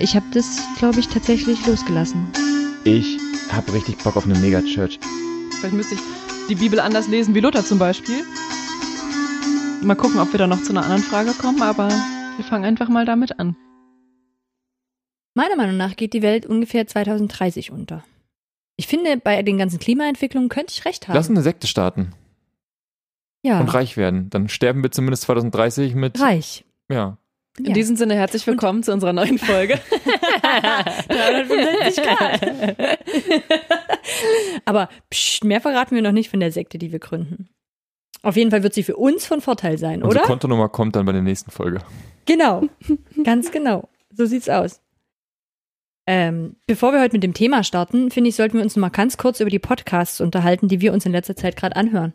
[0.00, 2.26] Ich habe das, glaube ich, tatsächlich losgelassen.
[2.84, 3.18] Ich
[3.52, 4.98] habe richtig Bock auf eine Megachurch.
[5.58, 6.00] Vielleicht müsste ich
[6.48, 8.24] die Bibel anders lesen wie Luther zum Beispiel.
[9.82, 12.88] Mal gucken, ob wir da noch zu einer anderen Frage kommen, aber wir fangen einfach
[12.88, 13.56] mal damit an.
[15.34, 18.02] Meiner Meinung nach geht die Welt ungefähr 2030 unter.
[18.76, 21.14] Ich finde, bei den ganzen Klimaentwicklungen könnte ich recht haben.
[21.14, 22.14] Lass eine Sekte starten
[23.42, 23.60] ja.
[23.60, 24.30] und reich werden.
[24.30, 26.18] Dann sterben wir zumindest 2030 mit.
[26.20, 26.64] reich.
[26.90, 27.18] Ja.
[27.58, 27.72] In Ja.
[27.74, 29.78] diesem Sinne herzlich willkommen zu unserer neuen Folge.
[31.08, 32.76] 365 Grad.
[34.64, 37.48] Aber pst, mehr verraten wir noch nicht von der Sekte, die wir gründen.
[38.22, 40.26] Auf jeden Fall wird sie für uns von Vorteil sein, Unsere oder?
[40.28, 41.80] Kontonummer kommt dann bei der nächsten Folge.
[42.26, 42.62] Genau,
[43.24, 43.88] ganz genau.
[44.12, 44.80] So sieht's aus.
[46.06, 48.88] Ähm, bevor wir heute mit dem Thema starten, finde ich, sollten wir uns noch mal
[48.90, 52.14] ganz kurz über die Podcasts unterhalten, die wir uns in letzter Zeit gerade anhören.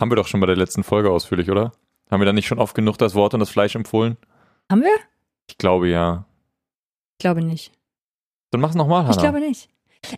[0.00, 1.72] Haben wir doch schon bei der letzten Folge ausführlich, oder?
[2.10, 4.16] Haben wir da nicht schon oft genug das Wort und das Fleisch empfohlen?
[4.70, 4.96] Haben wir?
[5.48, 6.26] Ich glaube ja.
[7.12, 7.72] Ich glaube nicht.
[8.50, 9.12] Dann mach's nochmal, Hannah.
[9.12, 9.68] Ich glaube nicht.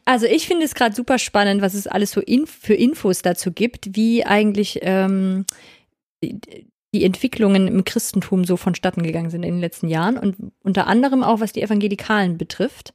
[0.05, 3.53] Also ich finde es gerade super spannend, was es alles so in, für Infos dazu
[3.53, 5.47] gibt, wie eigentlich ähm,
[6.23, 6.41] die,
[6.93, 11.23] die Entwicklungen im Christentum so vonstatten gegangen sind in den letzten Jahren und unter anderem
[11.23, 12.95] auch, was die Evangelikalen betrifft.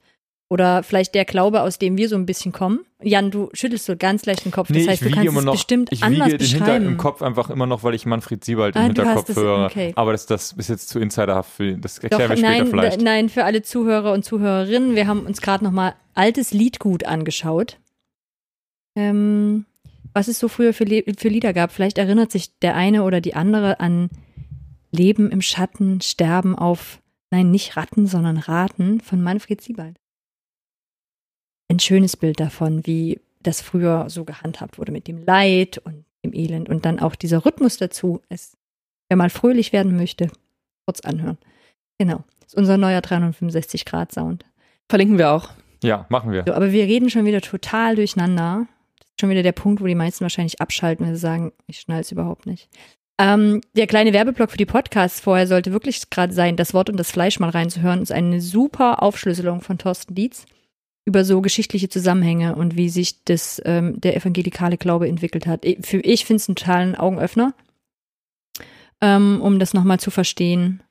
[0.51, 2.81] Oder vielleicht der Glaube, aus dem wir so ein bisschen kommen.
[3.01, 4.67] Jan, du schüttelst so ganz leicht den Kopf.
[4.67, 6.75] Das Nee, heißt, ich du kannst immer es noch, bestimmt ich anders wiege den Hinter
[6.75, 9.65] im Kopf einfach immer noch, weil ich Manfred Siebald im Ah, hast Hinterkopf das- höre.
[9.67, 9.93] okay.
[9.95, 11.51] Aber das, das ist jetzt zu insiderhaft.
[11.53, 12.99] Für, das Doch, erklären wir später nein, vielleicht.
[12.99, 17.77] d- nein, für alle Zuhörer und Zuhörerinnen, wir haben uns gerade nochmal altes Liedgut angeschaut.
[18.97, 19.65] Ähm,
[20.13, 21.71] was es so früher für, Le für Lieder gab.
[21.71, 24.09] Vielleicht erinnert sich der eine oder die andere an
[24.91, 26.99] Leben im Schatten, Sterben auf,
[27.31, 29.95] nein, nicht Ratten, sondern Raten von Manfred Siebald.
[31.71, 36.33] Ein schönes Bild davon, wie das früher so gehandhabt wurde mit dem Leid und dem
[36.33, 38.19] Elend und dann auch dieser Rhythmus dazu.
[38.27, 38.57] Es,
[39.07, 40.29] wer mal fröhlich werden möchte,
[40.85, 41.37] kurz anhören.
[41.97, 42.25] Genau.
[42.41, 44.43] Das ist unser neuer 365-Grad-Sound.
[44.89, 45.51] Verlinken wir auch.
[45.81, 46.43] Ja, machen wir.
[46.45, 48.67] So, aber wir reden schon wieder total durcheinander.
[48.99, 51.79] Das ist schon wieder der Punkt, wo die meisten wahrscheinlich abschalten, wenn sie sagen, ich
[51.79, 52.67] schnall es überhaupt nicht.
[53.17, 56.97] Ähm, der kleine Werbeblock für die Podcasts vorher sollte wirklich gerade sein, das Wort und
[56.97, 60.45] das Fleisch mal reinzuhören, ist eine super Aufschlüsselung von Thorsten Dietz
[61.05, 65.65] über so geschichtliche Zusammenhänge und wie sich das, ähm, der evangelikale Glaube entwickelt hat.
[65.65, 67.53] Ich, für, ich finde es einen totalen Augenöffner,
[69.01, 70.83] ähm, um das nochmal zu verstehen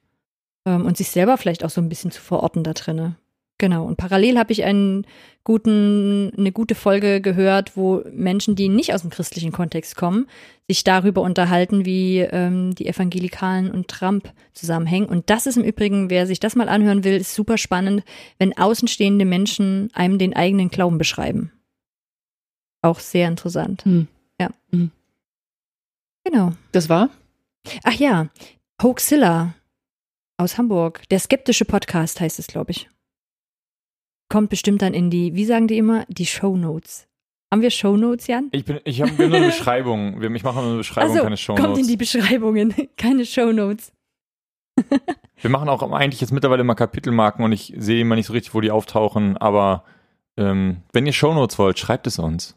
[0.67, 3.17] ähm, und sich selber vielleicht auch so ein bisschen zu verorten da drinne.
[3.61, 3.85] Genau.
[3.85, 5.07] Und parallel habe ich einen
[5.45, 10.29] guten, eine gute Folge gehört, wo Menschen, die nicht aus dem christlichen Kontext kommen,
[10.67, 15.11] sich darüber unterhalten, wie ähm, die Evangelikalen und Trump zusammenhängen.
[15.11, 18.03] Und das ist im Übrigen, wer sich das mal anhören will, ist super spannend,
[18.39, 21.53] wenn außenstehende Menschen einem den eigenen Glauben beschreiben.
[22.81, 23.85] Auch sehr interessant.
[23.85, 24.09] Hm.
[24.41, 24.49] Ja.
[24.73, 24.91] Hm.
[26.25, 26.53] Genau.
[26.73, 27.11] Das war?
[27.85, 28.31] Ach ja,
[28.83, 29.53] Hoaxilla
[30.39, 31.07] aus Hamburg.
[31.11, 32.89] Der skeptische Podcast heißt es, glaube ich.
[34.31, 37.07] Kommt bestimmt dann in die, wie sagen die immer, die Shownotes.
[37.53, 38.49] Haben wir Shownotes, Jan?
[38.53, 40.21] Ich bin, ich habe nur eine Beschreibung.
[40.21, 43.93] Wir- Ich mache nur eine Beschreibung, Also, keine kommt in die Beschreibungen, keine Shownotes.
[45.43, 48.55] Wir machen auch eigentlich jetzt mittlerweile immer Kapitelmarken und ich sehe immer nicht so richtig,
[48.55, 49.37] wo die auftauchen.
[49.39, 49.85] Aber
[50.37, 52.55] ähm, wenn ihr Shownotes wollt, schreibt es uns.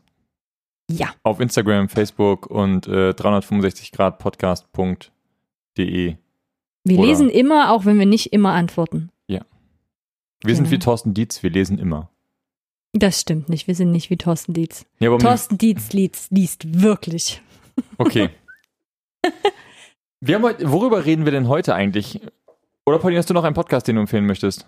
[0.92, 1.14] Ja.
[1.24, 5.10] Auf Instagram, Facebook und äh, 365 Grad Podcast.de.
[5.76, 9.10] Wir Oder- lesen immer, auch wenn wir nicht immer antworten.
[10.44, 10.76] Wir sind Genau.
[10.76, 12.10] wie Thorsten Dietz, wir lesen immer.
[12.94, 13.68] Das stimmt nicht.
[13.68, 14.86] Wir sind nicht wie Thorsten Dietz.
[15.00, 17.42] Ja, aber Thorsten Dietz liest, liest wirklich.
[17.98, 18.30] Okay.
[20.22, 22.22] Wir haben heute, worüber reden wir denn heute eigentlich?
[22.86, 24.68] Oder Pauline, hast du noch einen Podcast, den du empfehlen möchtest?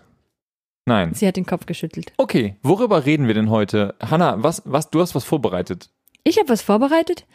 [0.86, 1.14] Nein.
[1.14, 2.12] Sie hat den Kopf geschüttelt.
[2.16, 3.94] Okay, worüber reden wir denn heute?
[4.00, 5.90] Hanna, was, was, du hast was vorbereitet.
[6.24, 7.26] Ich habe was vorbereitet.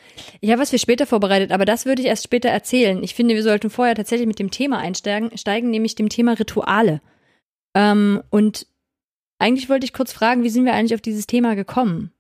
[0.42, 3.02] Ich habe was für später vorbereitet, aber das würde ich erst später erzählen.
[3.04, 7.02] Ich finde, wir sollten vorher tatsächlich mit dem Thema einsteigen, steigen, nämlich dem Thema Rituale.
[7.74, 8.68] Ähm, und
[9.40, 12.12] eigentlich wollte ich kurz fragen, wie sind wir eigentlich auf dieses Thema gekommen?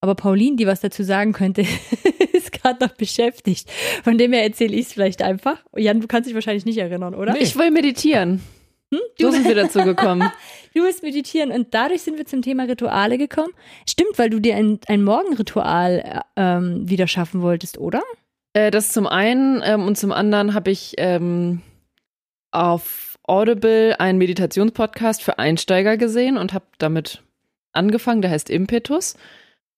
[0.00, 1.62] Aber Pauline, die was dazu sagen könnte,
[2.32, 3.68] ist gerade noch beschäftigt.
[4.04, 5.64] Von dem her erzähle ich es vielleicht einfach.
[5.76, 7.32] Jan, du kannst dich wahrscheinlich nicht erinnern, oder?
[7.32, 7.40] Nee.
[7.40, 8.40] Ich will meditieren.
[8.92, 9.00] Hm?
[9.18, 10.30] So sind wir dazu gekommen.
[10.74, 13.52] Du willst meditieren und dadurch sind wir zum Thema Rituale gekommen.
[13.88, 18.02] Stimmt, weil du dir ein, ein Morgenritual äh, ähm, wieder schaffen wolltest, oder?
[18.52, 21.62] Äh, das zum einen ähm, und zum anderen habe ich ähm,
[22.52, 27.22] auf Audible einen Meditationspodcast für Einsteiger gesehen und habe damit
[27.72, 28.22] angefangen.
[28.22, 29.16] Der heißt Impetus.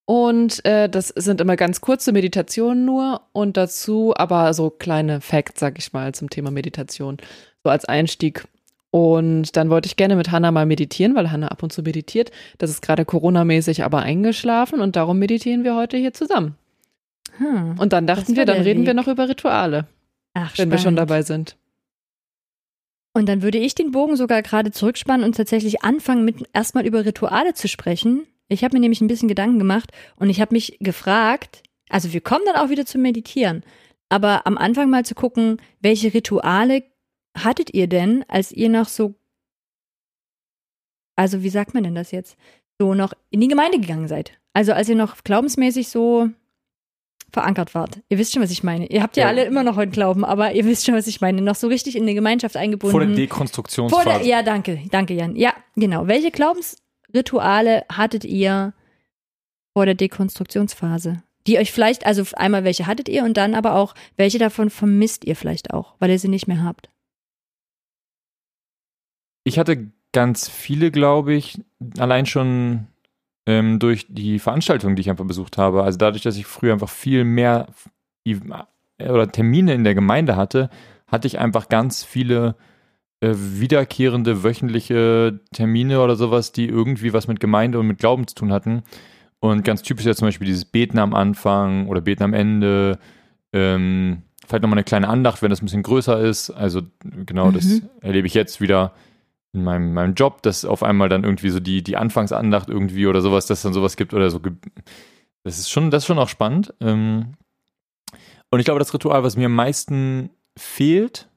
[0.06, 5.60] Und äh, das sind immer ganz kurze Meditationen nur und dazu aber so kleine Facts,
[5.60, 7.18] sag ich mal, zum Thema Meditation.
[7.62, 8.44] So als Einstieg.
[8.90, 12.32] Und dann wollte ich gerne mit Hannah mal meditieren, weil Hannah ab und zu meditiert.
[12.58, 16.56] Das ist gerade Corona-mäßig aber eingeschlafen und darum meditieren wir heute hier zusammen.
[17.36, 17.78] Hm.
[17.78, 18.96] Und dann dachten wir, dann reden wir Weg.
[18.96, 19.86] noch über Rituale,
[20.34, 21.10] Ach, wenn wir schon spannend.
[21.10, 21.56] dabei sind.
[23.12, 27.04] Und dann würde ich den Bogen sogar gerade zurückspannen und tatsächlich anfangen, mit erstmal über
[27.04, 28.26] Rituale zu sprechen.
[28.48, 32.20] Ich habe mir nämlich ein bisschen Gedanken gemacht und ich habe mich gefragt, also wir
[32.20, 33.64] kommen dann auch wieder zum Meditieren,
[34.08, 36.84] aber am Anfang mal zu gucken, welche Rituale
[37.36, 39.14] hattet ihr denn, als ihr noch so,
[41.16, 42.36] also wie sagt man denn das jetzt,
[42.78, 44.32] so noch in die Gemeinde gegangen seid?
[44.52, 46.30] Also als ihr noch glaubensmäßig so
[47.32, 48.00] verankert wart.
[48.08, 48.86] Ihr wisst schon, was ich meine.
[48.90, 49.28] Ihr habt ja, Ja.
[49.28, 51.40] alle immer noch einen Glauben, aber ihr wisst schon, was ich meine.
[51.42, 52.90] Noch so richtig in die Gemeinschaft eingebunden.
[52.92, 54.04] Vor der Vor Dekonstruktionsphase.
[54.04, 55.36] der, ja, danke, danke, Jan.
[55.36, 56.06] Ja, genau.
[56.06, 58.72] Welche Glaubensrituale hattet ihr
[59.74, 61.22] vor der Dekonstruktionsphase?
[61.46, 65.24] Die euch vielleicht, also einmal welche hattet ihr und dann aber auch, welche davon vermisst
[65.24, 66.90] ihr vielleicht auch, weil ihr sie nicht mehr habt?
[69.44, 71.58] Ich hatte ganz viele, glaube ich,
[71.98, 72.86] allein schon
[73.50, 75.82] ähm, durch die Veranstaltungen, die ich einfach besucht habe.
[75.82, 77.66] Also dadurch, dass ich früher einfach viel mehr
[78.26, 78.38] I-
[78.98, 80.70] oder Termine in der Gemeinde hatte,
[81.08, 82.54] hatte ich einfach ganz viele
[83.20, 88.34] äh, wiederkehrende wöchentliche Termine oder sowas, die irgendwie was mit Gemeinde und mit Glauben zu
[88.34, 88.82] tun hatten.
[89.40, 92.98] Und ganz typisch ist ja zum Beispiel dieses Beten am Anfang oder Beten am Ende.
[93.52, 96.50] Ähm, vielleicht nochmal eine kleine Andacht, wenn das ein bisschen größer ist.
[96.50, 96.82] Also
[97.26, 97.82] genau, das Mhm.
[98.00, 98.92] erlebe ich jetzt wieder
[99.52, 103.20] in meinem, meinem Job, dass auf einmal dann irgendwie so die, die Anfangsandacht irgendwie oder
[103.20, 104.40] sowas, dass dann sowas gibt oder so.
[105.42, 106.74] Das ist schon, das ist schon auch spannend.
[106.80, 107.34] Ähm,
[108.50, 111.28] und ich glaube, das Ritual, was mir am meisten fehlt,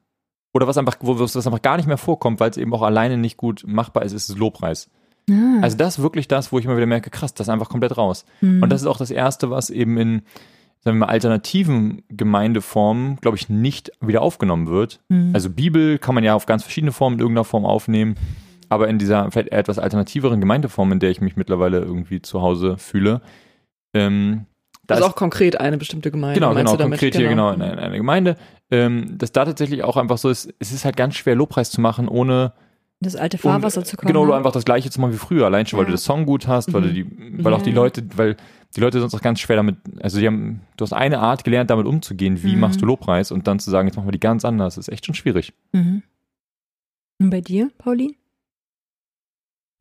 [0.52, 3.16] oder was einfach, wo was einfach gar nicht mehr vorkommt, weil es eben auch alleine
[3.18, 4.88] nicht gut machbar ist, ist das Lobpreis.
[5.28, 7.68] Ah, Also das ist wirklich das, wo ich immer wieder merke, krass, das ist einfach
[7.68, 8.24] komplett raus.
[8.38, 8.62] hm.
[8.62, 10.22] Und das ist auch das Erste, was eben in
[10.84, 15.00] sagen wir mal, alternativen Gemeindeformen, glaube ich, nicht wieder aufgenommen wird.
[15.10, 15.30] Hm.
[15.32, 18.16] Also Bibel kann man ja auf ganz verschiedene Formen in irgendeiner Form aufnehmen,
[18.68, 22.76] aber in dieser vielleicht etwas alternativeren Gemeindeform, in der ich mich mittlerweile irgendwie zu Hause
[22.78, 23.22] fühle,
[23.94, 24.46] ähm,
[24.86, 26.38] da Also ist- auch konkret eine bestimmte Gemeinde.
[26.40, 28.36] Genau, genau, du konkret hier genau in einer einer Gemeinde.
[28.70, 31.80] Ähm, dass da tatsächlich auch einfach so ist, es ist halt ganz schwer, Lobpreis zu
[31.80, 32.52] machen, ohne
[33.00, 34.08] das alte um, Fahrwasser zu kommen.
[34.08, 34.36] Genau, du ne?
[34.36, 35.88] einfach das gleiche zu machen wie früher, allein schon, weil Ja.
[35.88, 36.86] du das Song gut hast, weil Mhm.
[36.86, 37.70] du die, weil auch die.
[37.72, 38.36] Leute, weil
[38.76, 41.70] die Leute sonst auch ganz schwer damit, also die haben, du hast eine Art gelernt,
[41.70, 42.60] damit umzugehen, wie Mhm.
[42.60, 45.06] machst du Lobpreis und dann zu sagen, jetzt machen wir die ganz anders, ist echt
[45.06, 45.52] schon schwierig.
[45.72, 46.02] Mhm.
[47.20, 48.14] Und bei dir, Pauline?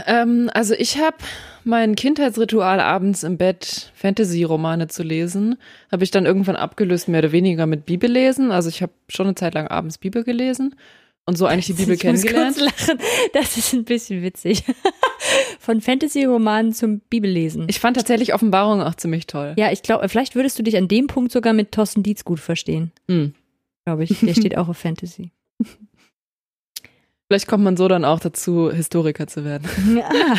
[0.05, 1.17] Ähm, also ich habe
[1.63, 5.57] mein Kindheitsritual abends im Bett Fantasy-Romane zu lesen,
[5.91, 8.51] habe ich dann irgendwann abgelöst, mehr oder weniger mit Bibellesen.
[8.51, 10.75] Also ich habe schon eine Zeit lang abends Bibel gelesen
[11.25, 12.57] und so eigentlich die Bibel ich muss kennengelernt.
[12.57, 12.99] kurz lachen.
[13.33, 14.63] Das ist ein bisschen witzig.
[15.59, 17.65] Von Fantasy-Romanen zum Bibellesen.
[17.69, 19.53] Ich fand tatsächlich Offenbarung auch ziemlich toll.
[19.57, 22.39] ja, ich glaube, vielleicht würdest du dich an dem Punkt sogar mit Thorsten Dietz gut
[22.41, 22.91] verstehen.
[23.07, 23.33] Hm.
[23.85, 24.19] Glaube ich.
[24.19, 25.31] Der steht auch auf Fantasy.
[27.29, 29.67] Vielleicht kommt man so dann auch dazu, Historiker zu werden.
[30.03, 30.37] ah,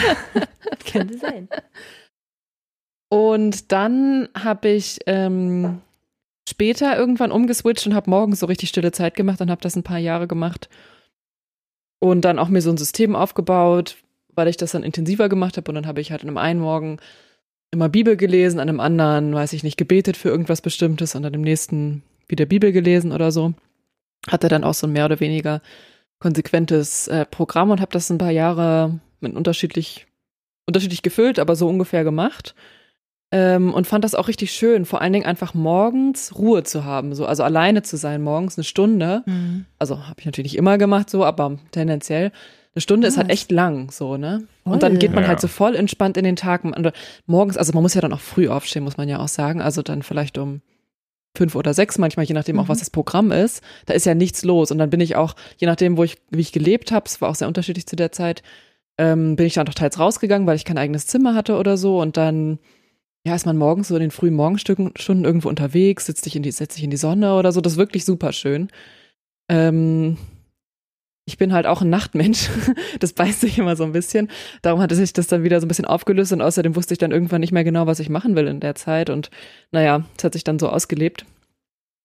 [0.90, 1.48] könnte sein.
[3.08, 5.80] Und dann habe ich ähm,
[6.48, 9.82] später irgendwann umgeswitcht und habe morgens so richtig stille Zeit gemacht und habe das ein
[9.82, 10.68] paar Jahre gemacht.
[12.00, 13.96] Und dann auch mir so ein System aufgebaut,
[14.34, 15.70] weil ich das dann intensiver gemacht habe.
[15.70, 16.98] Und dann habe ich halt an einem einen Morgen
[17.70, 21.32] immer Bibel gelesen, an einem anderen, weiß ich nicht, gebetet für irgendwas Bestimmtes und an
[21.32, 23.54] dem nächsten wieder Bibel gelesen oder so.
[24.28, 25.60] Hatte dann auch so ein mehr oder weniger
[26.18, 30.06] konsequentes äh, Programm und habe das ein paar Jahre mit unterschiedlich,
[30.66, 32.54] unterschiedlich gefüllt, aber so ungefähr gemacht.
[33.32, 37.14] Ähm, und fand das auch richtig schön, vor allen Dingen einfach morgens Ruhe zu haben,
[37.14, 39.22] so also alleine zu sein morgens eine Stunde.
[39.26, 39.64] Mhm.
[39.78, 42.30] Also habe ich natürlich nicht immer gemacht so, aber tendenziell
[42.76, 44.44] eine Stunde ist halt echt lang, so ne.
[44.64, 44.72] Voll.
[44.74, 45.28] Und dann geht man Ja.
[45.28, 46.64] halt so voll entspannt in den Tag.
[46.64, 46.92] Man-
[47.26, 49.60] Morgens, also man muss ja dann auch früh aufstehen, muss man ja auch sagen.
[49.62, 50.60] Also dann vielleicht um
[51.36, 52.68] fünf oder sechs manchmal, je nachdem auch, Mhm.
[52.68, 53.62] was das Programm ist.
[53.86, 54.70] Da ist ja nichts los.
[54.70, 57.30] Und dann bin ich auch, je nachdem, wo ich, wie ich gelebt habe, es war
[57.30, 58.42] auch sehr unterschiedlich zu der Zeit,
[58.98, 62.00] ähm, bin ich dann doch teils rausgegangen, weil ich kein eigenes Zimmer hatte oder so.
[62.00, 62.58] Und dann,
[63.26, 66.50] ja, ist man morgens so in den frühen Morgenstunden irgendwo unterwegs, sitzt sich in die,
[66.50, 67.60] setzt sich in die Sonne oder so.
[67.60, 68.68] Das ist wirklich super schön.
[69.48, 70.18] Ähm,
[71.26, 72.50] ich bin halt auch ein Nachtmensch.
[73.00, 74.30] Das beißt sich immer so ein bisschen.
[74.62, 77.10] Darum hatte sich das dann wieder so ein bisschen aufgelöst und außerdem wusste ich dann
[77.10, 79.10] irgendwann nicht mehr genau, was ich machen will in der Zeit.
[79.10, 79.30] Und
[79.72, 81.26] naja, es hat sich dann so ausgelebt,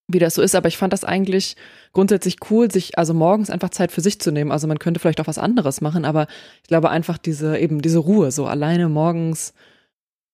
[0.08, 0.54] wie das so ist.
[0.54, 1.56] Aber ich fand das eigentlich
[1.92, 4.50] grundsätzlich cool, sich also morgens einfach Zeit für sich zu nehmen.
[4.52, 6.26] Also man könnte vielleicht auch was anderes machen, aber
[6.62, 9.54] ich glaube einfach diese, eben diese Ruhe, so alleine morgens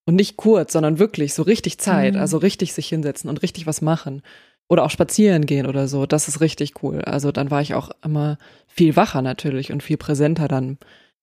[0.06, 2.20] und nicht kurz, sondern wirklich so richtig Zeit, Mhm.
[2.20, 4.22] also richtig sich hinsetzen und richtig was machen.
[4.68, 6.06] Oder auch spazieren gehen oder so.
[6.06, 7.00] Das ist richtig cool.
[7.02, 8.36] Also dann war ich auch immer
[8.66, 10.78] viel wacher natürlich und viel präsenter dann.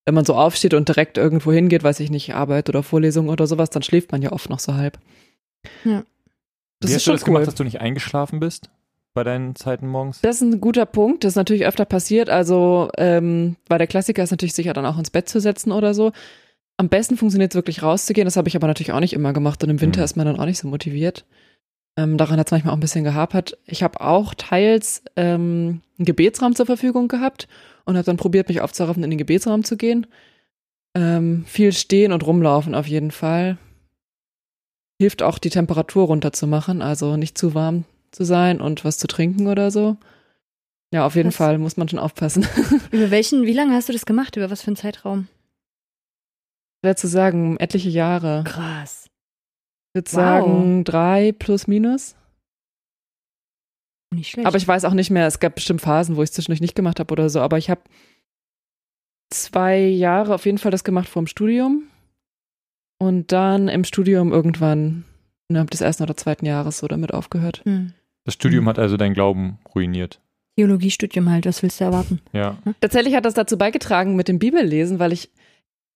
[0.05, 3.47] Wenn man so aufsteht und direkt irgendwo hingeht, weiß ich nicht, Arbeit oder Vorlesung oder
[3.47, 4.97] sowas, dann schläft man ja oft noch so halb.
[5.83, 6.03] Ja.
[6.79, 7.25] Das Wie ist hast du schon das cool.
[7.33, 8.69] gemacht, dass du nicht eingeschlafen bist
[9.13, 10.21] bei deinen Zeiten morgens?
[10.21, 11.23] Das ist ein guter Punkt.
[11.23, 12.29] Das ist natürlich öfter passiert.
[12.29, 15.93] Also, ähm, weil der Klassiker ist natürlich sicher dann auch ins Bett zu setzen oder
[15.93, 16.11] so.
[16.83, 18.25] Am besten funktioniert es wirklich rauszugehen.
[18.25, 19.63] Das habe ich aber natürlich auch nicht immer gemacht.
[19.63, 20.03] Und im Winter Mhm.
[20.03, 21.23] ist man dann auch nicht so motiviert.
[21.95, 23.57] Ähm, daran hat es manchmal auch ein bisschen gehapert.
[23.65, 27.47] Ich habe auch teils ähm, einen Gebetsraum zur Verfügung gehabt
[27.85, 30.07] und habe dann probiert, mich aufzuraffen, in den Gebetsraum zu gehen.
[30.93, 33.57] Ähm, viel stehen und rumlaufen auf jeden Fall.
[34.99, 39.47] Hilft auch, die Temperatur runterzumachen, also nicht zu warm zu sein und was zu trinken
[39.47, 39.95] oder so.
[40.91, 41.35] Ja, auf jeden Was?
[41.37, 42.45] Fall muss man schon aufpassen.
[42.91, 44.35] Über welchen, wie lange hast du das gemacht?
[44.35, 45.27] Über was für einen Zeitraum?
[46.83, 48.43] Schwer zu sagen, etliche Jahre.
[48.45, 49.05] Krass.
[49.07, 50.13] Ich würde Wow.
[50.13, 52.15] sagen, drei plus minus.
[54.13, 54.45] Nicht schlecht.
[54.45, 56.75] Aber ich weiß auch nicht mehr, es gab bestimmt Phasen, wo ich es zwischendurch nicht
[56.75, 57.81] gemacht habe oder so, aber ich habe
[59.31, 61.83] zwei Jahre auf jeden Fall das gemacht vor dem Studium
[62.99, 65.05] und dann im Studium irgendwann
[65.47, 67.61] innerhalb des ersten oder zweiten Jahres so damit aufgehört.
[67.63, 67.93] hm.
[68.25, 68.69] Das Studium Mhm.
[68.69, 70.21] hat also deinen Glauben ruiniert.
[70.57, 72.21] Theologiestudium halt, was willst du erwarten?
[72.33, 72.57] Ja.
[72.79, 75.29] Tatsächlich hat das dazu beigetragen mit dem Bibellesen, weil ich,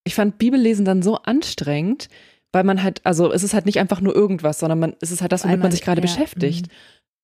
[0.08, 2.10] ich fand Bibellesen dann so anstrengend,
[2.52, 5.22] weil man halt, also es ist halt nicht einfach nur irgendwas, sondern man, es ist
[5.22, 6.68] halt das, womit man sich gerade ja, beschäftigt.
[6.68, 6.72] mhm.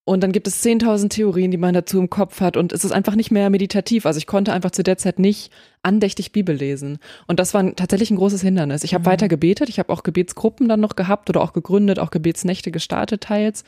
[0.05, 2.91] Und dann gibt es 10.000 Theorien, die man dazu im Kopf hat und es ist
[2.91, 4.05] einfach nicht mehr meditativ.
[4.05, 5.49] Also ich konnte einfach zu der Zeit nicht
[5.81, 6.97] andächtig Bibel lesen.
[7.25, 8.83] Und das war tatsächlich ein großes Hindernis.
[8.83, 9.05] Ich habe Mhm.
[9.05, 13.21] weiter gebetet, ich habe auch Gebetsgruppen dann noch gehabt oder auch gegründet, auch Gebetsnächte gestartet
[13.21, 13.63] teils,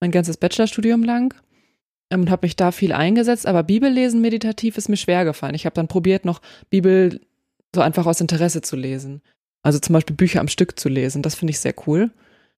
[0.00, 1.34] mein ganzes Bachelorstudium lang
[2.10, 3.46] ähm, und habe mich da viel eingesetzt.
[3.46, 5.54] Aber Bibellesen meditativ ist mir schwer gefallen.
[5.54, 7.20] Ich habe dann probiert, noch Bibel
[7.76, 9.22] so einfach aus Interesse zu lesen.
[9.62, 11.22] Also zum Beispiel Bücher am Stück zu lesen.
[11.22, 12.10] Das finde ich sehr cool.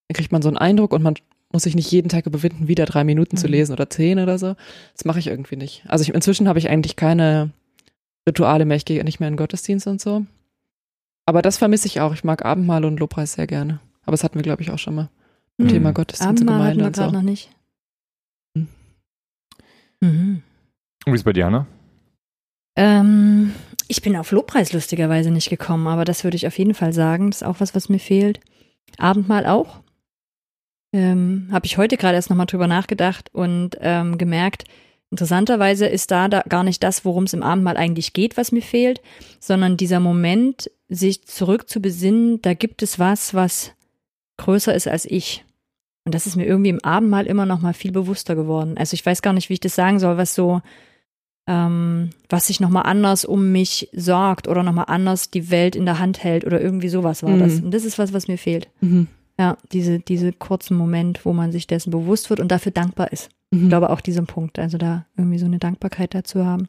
[0.08, 1.14] Dann kriegt man so einen Eindruck und man
[1.52, 3.52] muss sich nicht jeden Tag überwinden, wieder drei Minuten zu Mhm.
[3.52, 4.56] lesen oder zehn oder so.
[4.94, 5.84] Das mache ich irgendwie nicht.
[5.88, 7.50] Also ich, inzwischen habe ich eigentlich keine
[8.28, 8.76] Rituale mehr.
[8.78, 10.24] Ich gehe nicht mehr in den Gottesdienst und so.
[11.26, 12.14] Aber das vermisse ich auch.
[12.14, 13.80] Ich mag Abendmahl und Lobpreis sehr gerne.
[14.02, 15.08] Aber das hatten wir, glaube ich, auch schon mal.
[15.58, 15.70] Im Mhm.
[15.70, 17.02] Thema Gottesdienst und Abendmahl hatten Gemeinde wir und so.
[17.02, 17.50] gerade noch nicht.
[18.54, 18.68] Mhm.
[20.00, 20.42] Mhm.
[21.06, 21.66] Und wie ist es bei dir, Anna?
[22.76, 23.52] Ähm,
[23.88, 27.30] ich bin auf Lobpreis lustigerweise nicht gekommen, aber das würde ich auf jeden Fall sagen.
[27.30, 28.40] Das ist auch was, was mir fehlt.
[28.98, 29.80] Abendmahl auch.
[30.92, 34.64] Ähm, Habe ich heute gerade erst nochmal drüber nachgedacht und ähm, gemerkt,
[35.10, 38.62] interessanterweise ist da, da gar nicht das, worum es im Abendmahl eigentlich geht, was mir
[38.62, 39.00] fehlt,
[39.40, 43.72] sondern dieser Moment, sich zurück zu besinnen, da gibt es was, was
[44.38, 45.44] größer ist als ich.
[46.04, 48.78] Und das ist mir irgendwie im Abendmahl immer noch mal viel bewusster geworden.
[48.78, 50.62] Also ich weiß gar nicht, wie ich das sagen soll, was so,
[51.50, 55.74] ähm, was sich noch mal anders um mich sorgt oder noch mal anders die Welt
[55.74, 57.38] in der Hand hält oder irgendwie sowas war Mhm.
[57.40, 57.60] das.
[57.60, 58.68] Und das ist was, was mir fehlt.
[58.82, 59.08] Mhm.
[59.40, 63.30] Ja, diese, diese kurzen Moment, wo man sich dessen bewusst wird und dafür dankbar ist.
[63.50, 63.62] Mhm.
[63.62, 66.68] Ich glaube auch diesen Punkt, also da irgendwie so eine Dankbarkeit dazu haben.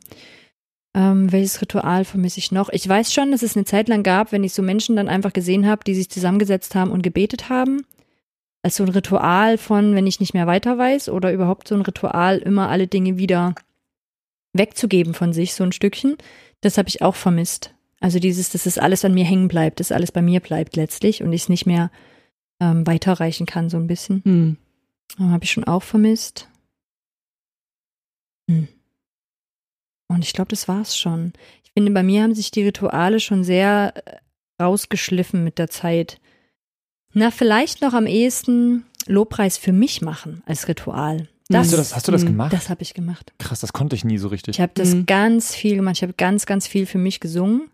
[0.96, 2.70] Ähm, welches Ritual vermisse ich noch?
[2.70, 5.34] Ich weiß schon, dass es eine Zeit lang gab, wenn ich so Menschen dann einfach
[5.34, 7.82] gesehen habe, die sich zusammengesetzt haben und gebetet haben.
[8.64, 11.82] Als so ein Ritual von, wenn ich nicht mehr weiter weiß oder überhaupt so ein
[11.82, 13.56] Ritual, immer alle Dinge wieder
[14.60, 16.18] wegzugeben von sich, so ein Stückchen.
[16.62, 17.74] Das habe ich auch vermisst.
[18.00, 21.24] Also dieses, dass es alles an mir hängen bleibt, dass alles bei mir bleibt letztlich
[21.24, 21.92] und ich es nicht mehr
[22.60, 24.22] ähm, weiterreichen kann, so ein bisschen.
[24.24, 24.58] Mhm.
[25.32, 26.48] Habe ich schon auch vermisst.
[28.50, 28.68] Hm.
[30.08, 31.34] Und ich glaube, das war's schon.
[31.64, 34.18] Ich finde, bei mir haben sich die Rituale schon sehr äh,
[34.62, 36.20] rausgeschliffen mit der Zeit.
[37.14, 41.28] Na, vielleicht noch am ehesten Lobpreis für mich machen als Ritual.
[41.52, 42.28] Das, Hast du das, hast du das Mhm.
[42.28, 42.54] gemacht?
[42.54, 43.34] das habe ich gemacht.
[43.40, 44.56] Krass, das konnte ich nie so richtig.
[44.56, 45.06] Ich habe das Mhm.
[45.08, 45.96] ganz viel gemacht.
[45.98, 47.70] Ich habe ganz, ganz viel für mich gesungen.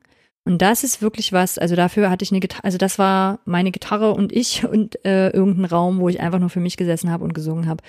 [0.46, 3.72] Und das ist wirklich was, also dafür hatte ich eine Gitarre, also das war meine
[3.72, 7.24] Gitarre und ich und äh, irgendein Raum, wo ich einfach nur für mich gesessen habe
[7.24, 7.84] und gesungen habe.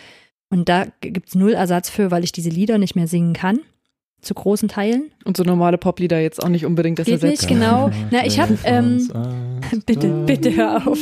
[0.50, 3.60] Und da gibt's null Ersatz für, weil ich diese Lieder nicht mehr singen kann,
[4.22, 5.10] zu großen Teilen.
[5.24, 7.42] Und so normale Poplieder jetzt auch nicht unbedingt das Geht ersetzt.
[7.42, 7.90] nicht, genau.
[8.10, 9.08] Na, ich hab, ähm,
[9.86, 10.98] Bitte, bitte hör auf.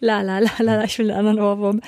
[0.00, 1.80] La la la la, ich will einen anderen Ohrwurm.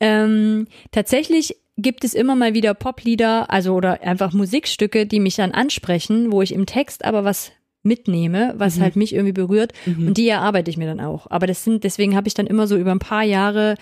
[0.00, 5.52] Ähm, tatsächlich gibt es immer mal wieder Poplieder, also oder einfach Musikstücke, die mich dann
[5.52, 8.82] ansprechen, wo ich im Text aber was mitnehme, was Mhm.
[8.82, 10.08] halt mich irgendwie berührt Mhm.
[10.08, 11.26] und die erarbeite ich mir dann auch.
[11.30, 13.74] Aber das sind, deswegen habe ich dann immer so über ein paar Jahre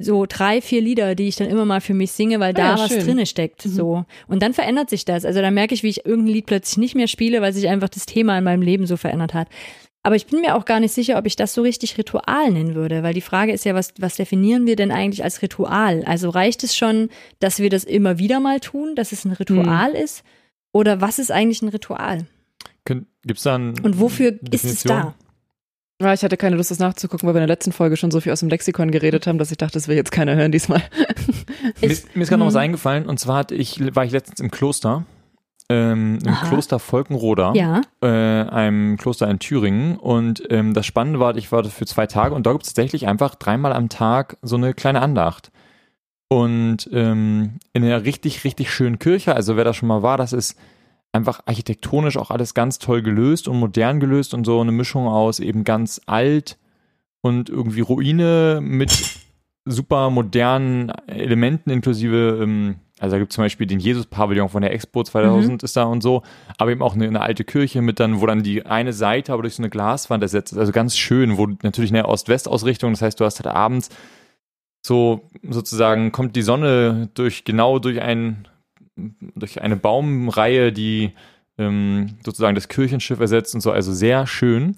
[0.00, 2.64] so drei, vier Lieder, die ich dann immer mal für mich singe, weil Ah da
[2.76, 3.00] ja, was schön.
[3.04, 3.66] drinne steckt.
[3.66, 3.70] Mhm.
[3.70, 4.04] So.
[4.28, 5.24] Und dann verändert sich das.
[5.24, 7.88] Also dann merke ich, wie ich irgendein Lied plötzlich nicht mehr spiele, weil sich einfach
[7.88, 9.48] das Thema in meinem Leben so verändert hat.
[10.04, 12.74] Aber ich bin mir auch gar nicht sicher, ob ich das so richtig Ritual nennen
[12.74, 16.02] würde, weil die Frage ist ja, was, was definieren wir denn eigentlich als Ritual?
[16.06, 19.90] Also reicht es schon, dass wir das immer wieder mal tun, dass es ein Ritual
[19.92, 20.22] ist?
[20.72, 22.26] Oder was ist eigentlich ein Ritual?
[22.84, 23.06] Gibt
[23.38, 24.50] es da ein Und wofür ist es
[24.82, 24.96] Definition?
[24.96, 25.14] da?
[26.00, 28.20] Ja, ich hatte keine Lust, das nachzugucken, weil wir in der letzten Folge schon so
[28.20, 30.80] viel aus dem Lexikon geredet haben, dass ich dachte, das will jetzt keiner hören diesmal.
[31.82, 32.60] Mir, ist- mir ist gerade noch was Mhm.
[32.60, 35.04] eingefallen und zwar hatte ich, war ich letztens im Kloster,
[35.68, 36.46] ähm, im Aha.
[36.48, 37.82] Kloster Volkenroda, Ja.
[38.02, 42.06] äh, einem Kloster in Thüringen und ähm, das Spannende war, ich war da für zwei
[42.06, 45.50] Tage und da gibt es tatsächlich einfach dreimal am Tag so eine kleine Andacht.
[46.30, 50.32] Und ähm, in einer richtig, richtig schönen Kirche, also wer da schon mal war, das
[50.34, 50.58] ist
[51.12, 55.40] einfach architektonisch auch alles ganz toll gelöst und modern gelöst und so eine Mischung aus
[55.40, 56.58] eben ganz alt
[57.22, 58.92] und irgendwie Ruine mit
[59.64, 64.72] super modernen Elementen inklusive, ähm, also da gibt es zum Beispiel den Jesus-Pavillon von der
[64.72, 65.64] Expo 2000 mhm.
[65.64, 66.22] ist da und so,
[66.56, 69.42] aber eben auch eine, eine, alte Kirche mit dann, wo dann die eine Seite aber
[69.42, 73.20] durch so eine Glaswand ersetzt ist, also ganz schön, wo natürlich eine Ost-West-Ausrichtung, das heißt,
[73.20, 73.90] du hast halt abends
[74.82, 78.48] so sozusagen kommt die Sonne durch genau durch ein
[79.34, 81.12] durch eine Baumreihe, die
[81.56, 84.76] ähm, sozusagen das Kirchenschiff ersetzt und so, also sehr schön.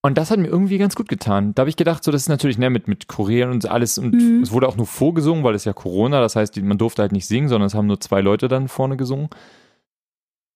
[0.00, 1.54] Und das hat mir irgendwie ganz gut getan.
[1.54, 4.14] Da habe ich gedacht, so das ist natürlich ne, mit, mit Chorälen und alles und
[4.14, 4.42] mhm.
[4.42, 7.26] es wurde auch nur vorgesungen, weil es ja Corona, das heißt, man durfte halt nicht
[7.26, 9.28] singen, sondern es haben nur zwei Leute dann vorne gesungen.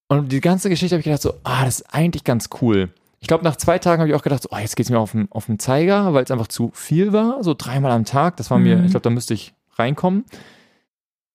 [0.08, 2.90] Und die ganze Geschichte habe ich gedacht, so, ah, das ist eigentlich ganz cool.
[3.20, 4.99] Ich glaube, nach zwei Tagen habe ich auch gedacht, so, oh, jetzt geht es mir
[4.99, 8.37] auf den, auf den Zeiger, weil es einfach zu viel war, so dreimal am Tag.
[8.37, 8.64] Das war mhm.
[8.64, 10.25] mir, ich glaube, da müsste ich reinkommen.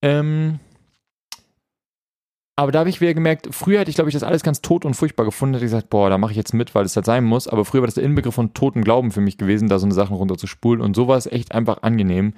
[0.01, 0.59] Ähm,
[2.59, 4.83] aber da habe ich wieder gemerkt, früher hätte ich, glaube ich, das alles ganz tot
[4.83, 5.53] und furchtbar gefunden.
[5.53, 7.47] Hätte ich gesagt, boah, da mache ich jetzt mit, weil es halt sein muss.
[7.47, 9.93] Aber früher war das der Inbegriff von toten Glauben für mich gewesen, da so eine
[9.93, 10.81] Sachen runterzuspulen.
[10.81, 12.33] Und so war es echt einfach angenehm,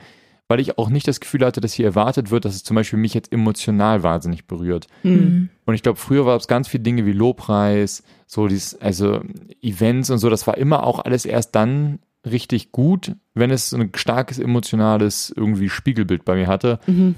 [0.50, 3.00] weil ich auch nicht das Gefühl hatte, dass hier erwartet wird, dass es zum Beispiel
[3.00, 4.88] mich jetzt emotional wahnsinnig berührt.
[5.04, 5.48] Mhm.
[5.66, 9.22] Und ich glaube, früher war es ganz viele Dinge wie Lobpreis, so dieses, also
[9.62, 12.00] Events und so, das war immer auch alles erst dann
[12.30, 16.80] richtig gut, wenn es so ein starkes emotionales irgendwie Spiegelbild bei mir hatte.
[16.88, 17.16] Mhm.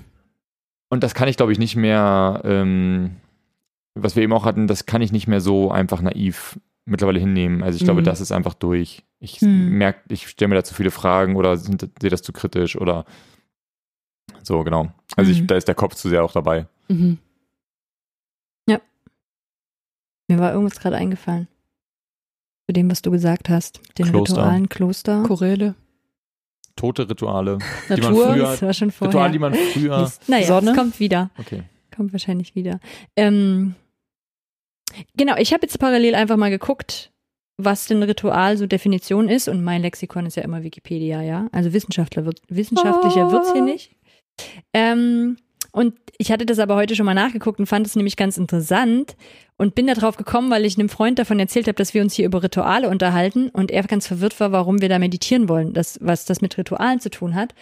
[0.91, 3.15] Und das kann ich, glaube ich, nicht mehr, ähm,
[3.95, 7.63] was wir eben auch hatten, das kann ich nicht mehr so einfach naiv mittlerweile hinnehmen.
[7.63, 8.05] Also ich glaube, mhm.
[8.05, 9.01] das ist einfach durch.
[9.19, 9.69] Ich mhm.
[9.77, 13.05] merke, ich stelle mir da zu viele Fragen oder sehe das zu kritisch oder
[14.43, 14.91] so, genau.
[15.15, 15.47] Also ich, mhm.
[15.47, 16.67] da ist der Kopf zu sehr auch dabei.
[16.89, 17.19] Mhm.
[18.67, 18.81] Ja.
[20.27, 21.47] Mir war irgendwas gerade eingefallen.
[22.67, 23.79] Zu dem, was du gesagt hast.
[23.97, 24.35] Den Kloster.
[24.35, 25.23] ritualen Kloster.
[25.23, 25.75] Choräle
[26.75, 27.57] tote Rituale.
[27.89, 29.13] Natur, die man früher, das war schon vorher.
[29.13, 30.11] Rituale, die man früher.
[30.27, 30.71] Naja, Sonne?
[30.71, 31.29] es kommt wieder.
[31.37, 31.63] Okay.
[31.95, 32.79] Kommt wahrscheinlich wieder.
[33.15, 33.75] Ähm,
[35.15, 37.11] genau, ich habe jetzt parallel einfach mal geguckt,
[37.57, 41.47] was denn Ritual so Definition ist und mein Lexikon ist ja immer Wikipedia, ja.
[41.51, 43.31] Also Wissenschaftler wird, wissenschaftlicher oh.
[43.31, 43.91] wird's hier nicht.
[44.73, 45.37] Ähm,
[45.71, 49.15] und ich hatte das aber heute schon mal nachgeguckt und fand es nämlich ganz interessant
[49.61, 52.25] und bin darauf gekommen, weil ich einem Freund davon erzählt habe, dass wir uns hier
[52.25, 56.25] über Rituale unterhalten und er ganz verwirrt war, warum wir da meditieren wollen, das, was
[56.25, 57.53] das mit Ritualen zu tun hat.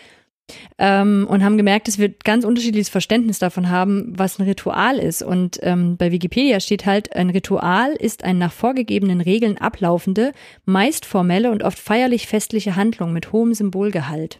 [0.78, 5.22] Ähm, und haben gemerkt, dass wir ganz unterschiedliches Verständnis davon haben, was ein Ritual ist.
[5.22, 10.32] Und ähm, bei Wikipedia steht halt, ein Ritual ist ein nach vorgegebenen Regeln ablaufende,
[10.64, 14.40] meist formelle und oft feierlich festliche Handlung mit hohem Symbolgehalt.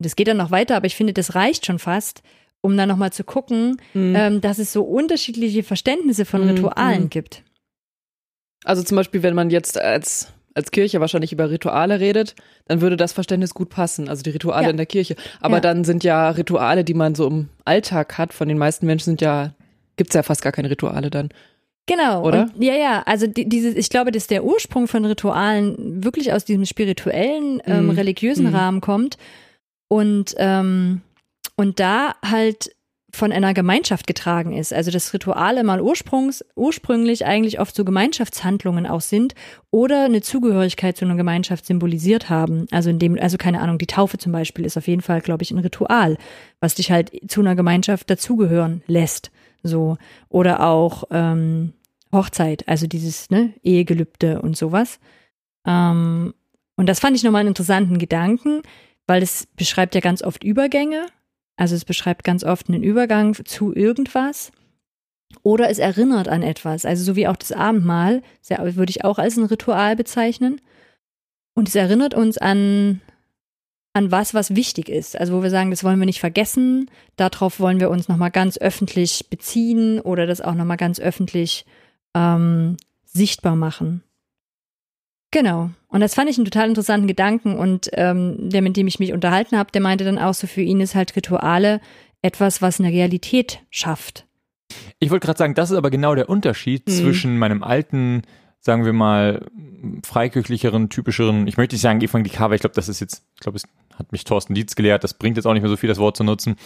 [0.00, 2.24] Das geht dann noch weiter, aber ich finde, das reicht schon fast,
[2.64, 4.16] um dann nochmal zu gucken, mhm.
[4.16, 6.48] ähm, dass es so unterschiedliche Verständnisse von mhm.
[6.48, 7.10] Ritualen mhm.
[7.10, 7.42] gibt.
[8.64, 12.96] Also zum Beispiel, wenn man jetzt als, als Kirche wahrscheinlich über Rituale redet, dann würde
[12.96, 14.70] das Verständnis gut passen, also die Rituale ja.
[14.70, 15.14] in der Kirche.
[15.42, 15.60] Aber ja.
[15.60, 19.20] dann sind ja Rituale, die man so im Alltag hat, von den meisten Menschen sind
[19.20, 19.52] ja,
[19.96, 21.28] gibt es ja fast gar keine Rituale dann.
[21.84, 22.44] Genau, oder?
[22.54, 23.02] Und, ja, ja.
[23.04, 27.88] Also die, dieses, ich glaube, dass der Ursprung von Ritualen wirklich aus diesem spirituellen, ähm,
[27.88, 27.90] mhm.
[27.90, 28.54] religiösen mhm.
[28.54, 29.18] Rahmen kommt.
[29.88, 31.02] Und ähm,
[31.56, 32.70] und da halt
[33.14, 34.72] von einer Gemeinschaft getragen ist.
[34.72, 39.34] Also dass Rituale mal ursprungs, ursprünglich eigentlich oft so Gemeinschaftshandlungen auch sind
[39.70, 42.66] oder eine Zugehörigkeit zu einer Gemeinschaft symbolisiert haben.
[42.70, 45.44] Also in dem, also keine Ahnung, die Taufe zum Beispiel ist auf jeden Fall, glaube
[45.44, 46.18] ich, ein Ritual,
[46.60, 49.30] was dich halt zu einer Gemeinschaft dazugehören lässt.
[49.62, 49.96] So.
[50.28, 51.72] Oder auch ähm,
[52.12, 54.98] Hochzeit, also dieses ne, Ehegelübde und sowas.
[55.66, 56.34] Ähm,
[56.76, 58.62] und das fand ich nochmal einen interessanten Gedanken,
[59.06, 61.06] weil es beschreibt ja ganz oft Übergänge
[61.56, 64.52] also es beschreibt ganz oft einen Übergang zu irgendwas.
[65.42, 66.84] Oder es erinnert an etwas.
[66.84, 70.60] Also so wie auch das Abendmahl, würde ich auch als ein Ritual bezeichnen.
[71.54, 73.00] Und es erinnert uns an,
[73.92, 75.18] an was, was wichtig ist.
[75.18, 76.90] Also wo wir sagen, das wollen wir nicht vergessen.
[77.16, 81.64] Darauf wollen wir uns nochmal ganz öffentlich beziehen oder das auch nochmal ganz öffentlich
[82.14, 84.02] ähm, sichtbar machen.
[85.30, 85.70] Genau.
[85.94, 89.12] Und das fand ich einen total interessanten Gedanken und ähm, der, mit dem ich mich
[89.12, 91.80] unterhalten habe, der meinte dann auch so, für ihn ist halt Rituale
[92.20, 94.26] etwas, was eine Realität schafft.
[94.98, 96.90] Ich wollte gerade sagen, das ist aber genau der Unterschied mhm.
[96.90, 98.22] zwischen meinem alten,
[98.58, 99.46] sagen wir mal,
[100.04, 103.62] freikirchlicheren, typischeren, ich möchte nicht sagen evangelikal, ich glaube, das ist jetzt, ich glaube, es
[103.96, 106.16] hat mich Thorsten Dietz gelehrt, das bringt jetzt auch nicht mehr so viel, das Wort
[106.16, 106.56] zu nutzen.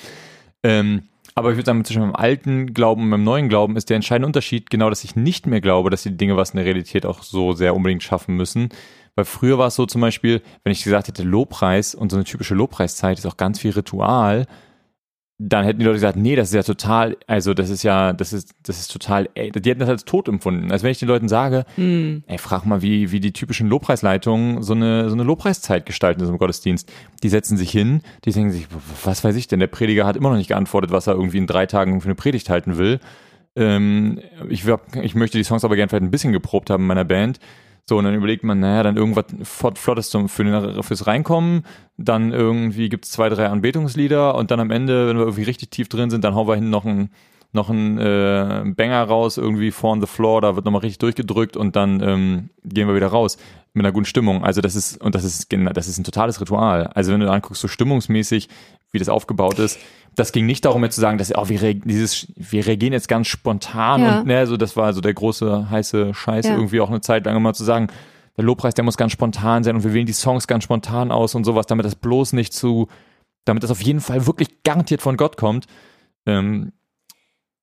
[0.62, 1.02] Ähm,
[1.34, 4.26] aber ich würde sagen, zwischen meinem alten Glauben und meinem neuen Glauben ist der entscheidende
[4.26, 7.22] Unterschied genau, dass ich nicht mehr glaube, dass die Dinge was in der Realität auch
[7.22, 8.70] so sehr unbedingt schaffen müssen.
[9.18, 12.22] Weil früher war es so zum Beispiel, wenn ich gesagt hätte, Lobpreis und so eine
[12.22, 14.46] typische Lobpreiszeit ist auch ganz viel Ritual,
[15.38, 18.32] dann hätten die Leute gesagt, nee, das ist ja total, also das ist ja, das
[18.32, 20.70] ist, das ist total, ey, die hätten das als tot empfunden.
[20.70, 22.18] Also wenn ich den Leuten sage, mm.
[22.28, 26.28] ey, frag mal, wie, wie die typischen Lobpreisleitungen so eine, so eine Lobpreiszeit gestalten in
[26.28, 26.88] im Gottesdienst.
[27.24, 28.68] Die setzen sich hin, die denken sich,
[29.02, 31.48] was weiß ich denn, der Prediger hat immer noch nicht geantwortet, was er irgendwie in
[31.48, 33.00] drei Tagen für eine Predigt halten will.
[33.56, 34.64] Ähm, ich,
[35.02, 37.40] ich möchte die Songs aber gerne vielleicht ein bisschen geprobt haben in meiner Band.
[37.88, 41.62] So, und dann überlegt man, naja, dann irgendwas Flottes zum, für den, fürs Reinkommen,
[41.96, 45.70] dann irgendwie gibt es zwei, drei Anbetungslieder und dann am Ende, wenn wir irgendwie richtig
[45.70, 47.08] tief drin sind, dann hauen wir hin noch ein
[47.52, 51.56] noch ein äh, Banger raus, irgendwie vor on the floor, da wird nochmal richtig durchgedrückt
[51.56, 53.38] und dann ähm, gehen wir wieder raus
[53.72, 54.44] mit einer guten Stimmung.
[54.44, 56.88] Also das ist, und das ist, das ist ein totales Ritual.
[56.88, 58.48] Also wenn du anguckst, so stimmungsmäßig,
[58.90, 59.78] wie das aufgebaut ist,
[60.14, 63.28] das ging nicht darum, jetzt zu sagen, dass oh, wir, dieses, wir reagieren jetzt ganz
[63.28, 64.18] spontan ja.
[64.18, 66.54] und ne, so das war so der große heiße Scheiß ja.
[66.54, 67.88] irgendwie auch eine Zeit lang immer zu sagen,
[68.36, 71.34] der Lobpreis, der muss ganz spontan sein und wir wählen die Songs ganz spontan aus
[71.34, 72.88] und sowas, damit das bloß nicht zu,
[73.44, 75.66] damit das auf jeden Fall wirklich garantiert von Gott kommt.
[76.26, 76.72] Ähm,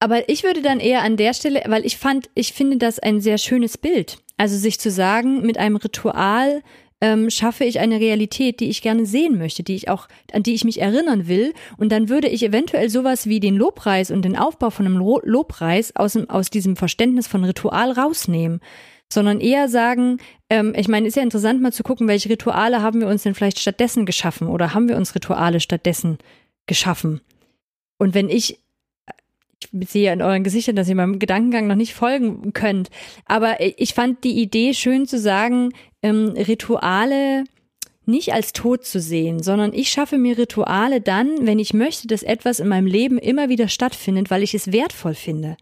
[0.06, 3.22] aber ich würde dann eher an der Stelle, weil ich fand, ich finde das ein
[3.22, 4.20] sehr schönes Bild.
[4.38, 6.62] Also sich zu sagen, mit einem Ritual
[7.02, 10.54] ähm, schaffe ich eine Realität, die ich gerne sehen möchte, die ich auch, an die
[10.54, 11.56] ich mich erinnern will.
[11.78, 15.96] Und dann würde ich eventuell sowas wie den Lobpreis und den Aufbau von einem Lobpreis
[15.96, 18.60] aus, aus diesem Verständnis von Ritual rausnehmen.
[19.12, 20.20] Sondern eher sagen,
[20.52, 23.34] ähm, ich meine, ist ja interessant mal zu gucken, welche Rituale haben wir uns denn
[23.34, 26.20] vielleicht stattdessen geschaffen oder haben wir uns Rituale stattdessen
[26.68, 27.22] geschaffen?
[27.98, 28.60] Und wenn ich
[29.72, 32.90] ich sehe in euren Gesichtern, dass ihr meinem Gedankengang noch nicht folgen könnt.
[33.26, 37.44] Aber ich fand die Idee schön zu sagen, ähm, Rituale
[38.06, 42.24] nicht als tot zu sehen, sondern ich schaffe mir Rituale dann, wenn ich möchte, dass
[42.24, 45.58] etwas in meinem Leben immer wieder stattfindet, weil ich es wertvoll finde.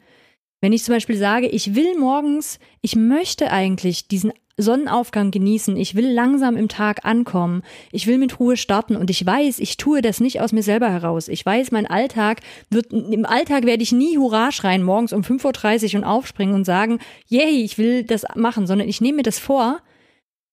[0.63, 5.95] Wenn ich zum Beispiel sage, ich will morgens, ich möchte eigentlich diesen Sonnenaufgang genießen, ich
[5.95, 10.01] will langsam im Tag ankommen, ich will mit Ruhe starten und ich weiß, ich tue
[10.01, 11.27] das nicht aus mir selber heraus.
[11.27, 15.95] Ich weiß, mein Alltag wird, im Alltag werde ich nie Hurra schreien morgens um 5.30
[15.95, 19.39] Uhr und aufspringen und sagen, yay, ich will das machen, sondern ich nehme mir das
[19.39, 19.81] vor,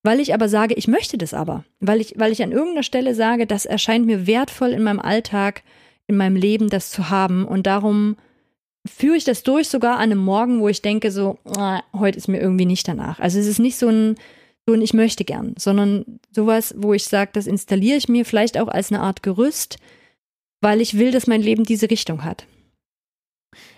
[0.03, 3.15] weil ich aber sage, ich möchte das aber, weil ich, weil ich an irgendeiner Stelle
[3.15, 5.63] sage, das erscheint mir wertvoll in meinem Alltag,
[6.09, 8.17] in meinem Leben, das zu haben und darum
[8.87, 12.29] führe ich das durch sogar an einem Morgen, wo ich denke so, ah, heute ist
[12.29, 13.19] mir irgendwie nicht danach.
[13.21, 14.17] Also es ist nicht so ein,
[14.67, 18.59] so ein ich möchte gern, sondern sowas, wo ich sage, das installiere ich mir vielleicht
[18.59, 19.77] auch als eine Art Gerüst,
[20.61, 22.47] weil ich will, dass mein Leben diese Richtung hat.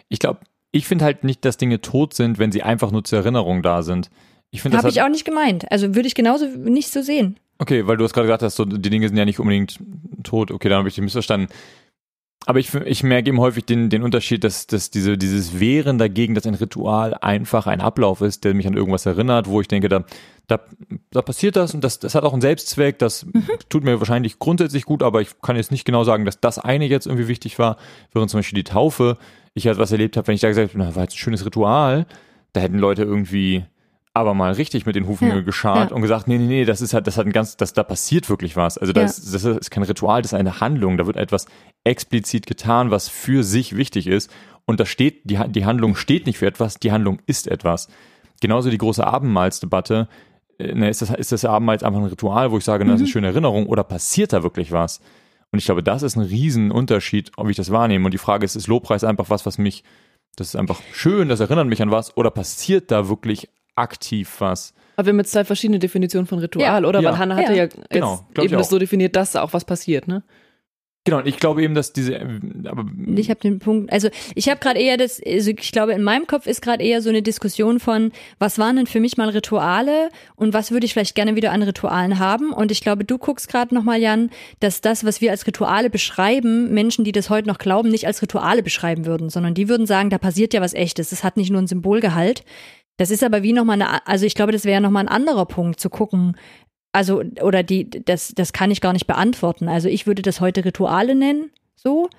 [0.09, 3.19] Ich glaube, ich finde halt nicht, dass Dinge tot sind, wenn sie einfach nur zur
[3.19, 4.11] Erinnerung da sind.
[4.51, 5.71] Ich Habe ich auch nicht gemeint.
[5.71, 7.39] Also würde ich genauso nicht so sehen.
[7.59, 9.79] Okay, weil du hast gerade gesagt hast, so, die Dinge sind ja nicht unbedingt
[10.23, 10.51] tot.
[10.51, 11.49] Okay, dann habe ich dich missverstanden
[12.47, 16.35] aber ich, ich merke eben häufig den, den Unterschied, dass, dass diese, dieses Wehren dagegen,
[16.35, 19.89] dass ein Ritual einfach ein Ablauf ist, der mich an irgendwas erinnert, wo ich denke,
[19.89, 20.05] da,
[20.49, 20.61] da,
[21.11, 23.45] da passiert das und das, das hat auch einen Selbstzweck, das mhm.
[23.69, 26.87] tut mir wahrscheinlich grundsätzlich gut, aber ich kann jetzt nicht genau sagen, dass das eine
[26.87, 27.77] jetzt irgendwie wichtig war,
[28.13, 29.19] während zum Beispiel die Taufe,
[29.55, 31.45] ich halt was erlebt habe, wenn ich da gesagt habe, na, war jetzt ein schönes
[31.45, 32.07] Ritual,
[32.53, 33.65] da hätten Leute irgendwie
[34.15, 35.97] aber mal richtig mit den Hufen ja, geschart ja.
[35.97, 38.29] und gesagt, nee, nee, nee, das ist halt, das hat ein ganz, das, da passiert
[38.29, 38.77] wirklich was.
[38.77, 39.33] Also das, ja.
[39.33, 40.99] das ist kein Ritual, das ist eine Handlung.
[40.99, 41.47] Da wird etwas
[41.85, 44.31] explizit getan, was für sich wichtig ist.
[44.67, 47.89] Und da steht, die, die Handlung steht nicht für etwas, die Handlung ist etwas.
[48.41, 50.09] Genauso die große Abendmahlsdebatte.
[50.59, 52.89] Äh, ne, ist, das, ist das Abendmahl jetzt einfach ein Ritual, wo ich sage, mhm.
[52.89, 53.13] das ist eine mhm.
[53.13, 55.01] schöne Erinnerung oder passiert da wirklich was?
[55.53, 58.05] Und ich glaube, das ist ein Riesenunterschied, ob ich das wahrnehme.
[58.05, 59.85] Und die Frage ist, ist Lobpreis einfach was, was mich,
[60.37, 64.75] das ist einfach schön, das erinnert mich an was, oder passiert da wirklich aktiv was.
[64.97, 66.89] Aber wir haben jetzt zwei verschiedene Definitionen von Ritual, ja.
[66.89, 67.01] oder?
[67.01, 67.11] Ja.
[67.11, 70.09] Weil Hannah hatte ja, ja genau, eben das so definiert, dass da auch was passiert,
[70.09, 70.23] ne?
[71.05, 72.21] Genau, und ich glaube eben, dass diese.
[72.65, 76.03] Aber ich habe den Punkt, also ich habe gerade eher das, also ich glaube, in
[76.03, 79.29] meinem Kopf ist gerade eher so eine Diskussion von, was waren denn für mich mal
[79.29, 82.53] Rituale und was würde ich vielleicht gerne wieder an Ritualen haben?
[82.53, 84.31] Und ich glaube, du guckst gerade nochmal, Jan,
[84.61, 88.23] dass das, was wir als Rituale beschreiben, Menschen, die das heute noch glauben, nicht als
[88.23, 91.11] Rituale beschreiben würden, sondern die würden sagen, da passiert ja was Echtes.
[91.11, 92.45] Das hat nicht nur ein Symbolgehalt.
[92.97, 95.81] Das ist aber wie nochmal eine, also ich glaube, das wäre nochmal ein anderer Punkt
[95.81, 96.37] zu gucken.
[96.93, 99.69] Also, oder die, das, das kann ich gar nicht beantworten.
[99.69, 102.11] Also ich würde das heute Rituale nennen, so,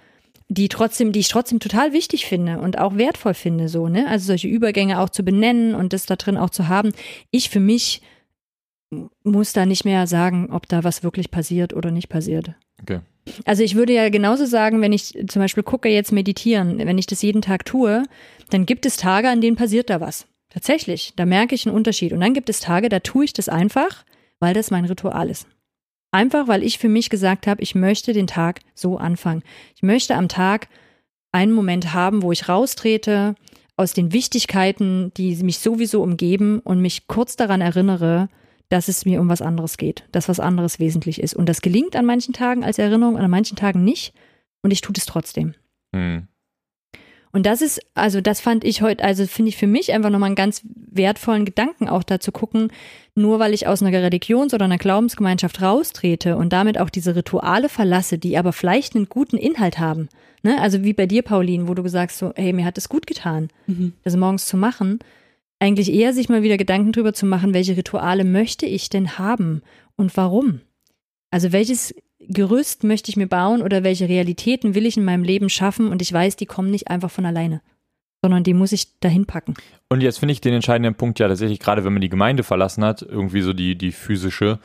[0.49, 4.07] die trotzdem, die ich trotzdem total wichtig finde und auch wertvoll finde, so, ne?
[4.07, 6.91] Also solche Übergänge auch zu benennen und das da drin auch zu haben.
[7.31, 8.01] Ich für mich
[9.23, 12.53] muss da nicht mehr sagen, ob da was wirklich passiert oder nicht passiert.
[12.81, 12.99] Okay.
[13.45, 17.07] Also ich würde ja genauso sagen, wenn ich zum Beispiel gucke jetzt meditieren, wenn ich
[17.07, 18.03] das jeden Tag tue,
[18.49, 20.27] dann gibt es Tage, an denen passiert da was.
[20.53, 22.13] Tatsächlich, da merke ich einen Unterschied.
[22.13, 24.05] Und dann gibt es Tage, da tue ich das einfach,
[24.39, 25.47] weil das mein Ritual ist.
[26.11, 29.41] Einfach, weil ich für mich gesagt habe, ich möchte den Tag so anfangen.
[29.75, 30.67] Ich möchte am Tag
[31.31, 33.33] einen Moment haben, wo ich raustrete
[33.77, 38.29] aus den Wichtigkeiten, die mich sowieso umgeben und mich kurz daran erinnere,
[38.69, 41.33] dass es mir um was anderes geht, dass was anderes wesentlich ist.
[41.35, 44.13] Und das gelingt an manchen Tagen als Erinnerung, an manchen Tagen nicht.
[44.61, 45.55] Und ich tue es trotzdem.
[45.91, 46.27] Mhm.
[47.35, 50.27] Und das ist, also das fand ich heute, also finde ich für mich einfach nochmal
[50.27, 52.71] einen ganz wertvollen Gedanken auch da zu gucken,
[53.15, 57.69] nur weil ich aus einer Religions- oder einer Glaubensgemeinschaft raustrete und damit auch diese Rituale
[57.69, 60.09] verlasse, die aber vielleicht einen guten Inhalt haben.
[60.43, 60.61] Ne?
[60.61, 63.49] Also wie bei dir, Pauline, wo du gesagt so, hey, mir hat es gut getan,
[63.65, 63.93] mhm.
[64.03, 64.99] das morgens zu machen.
[65.59, 69.63] eigentlich eher sich mal wieder Gedanken drüber zu machen, welche Rituale möchte ich denn haben
[69.95, 70.61] und warum?
[71.31, 71.95] Also welches
[72.27, 76.01] Gerüst möchte ich mir bauen oder welche Realitäten will ich in meinem Leben schaffen und
[76.01, 77.61] ich weiß, die kommen nicht einfach von alleine,
[78.21, 79.53] sondern die muss ich dahin packen.
[79.89, 82.83] Und jetzt finde ich den entscheidenden Punkt ja tatsächlich, gerade wenn man die Gemeinde verlassen
[82.83, 84.59] hat, irgendwie so die, die physische,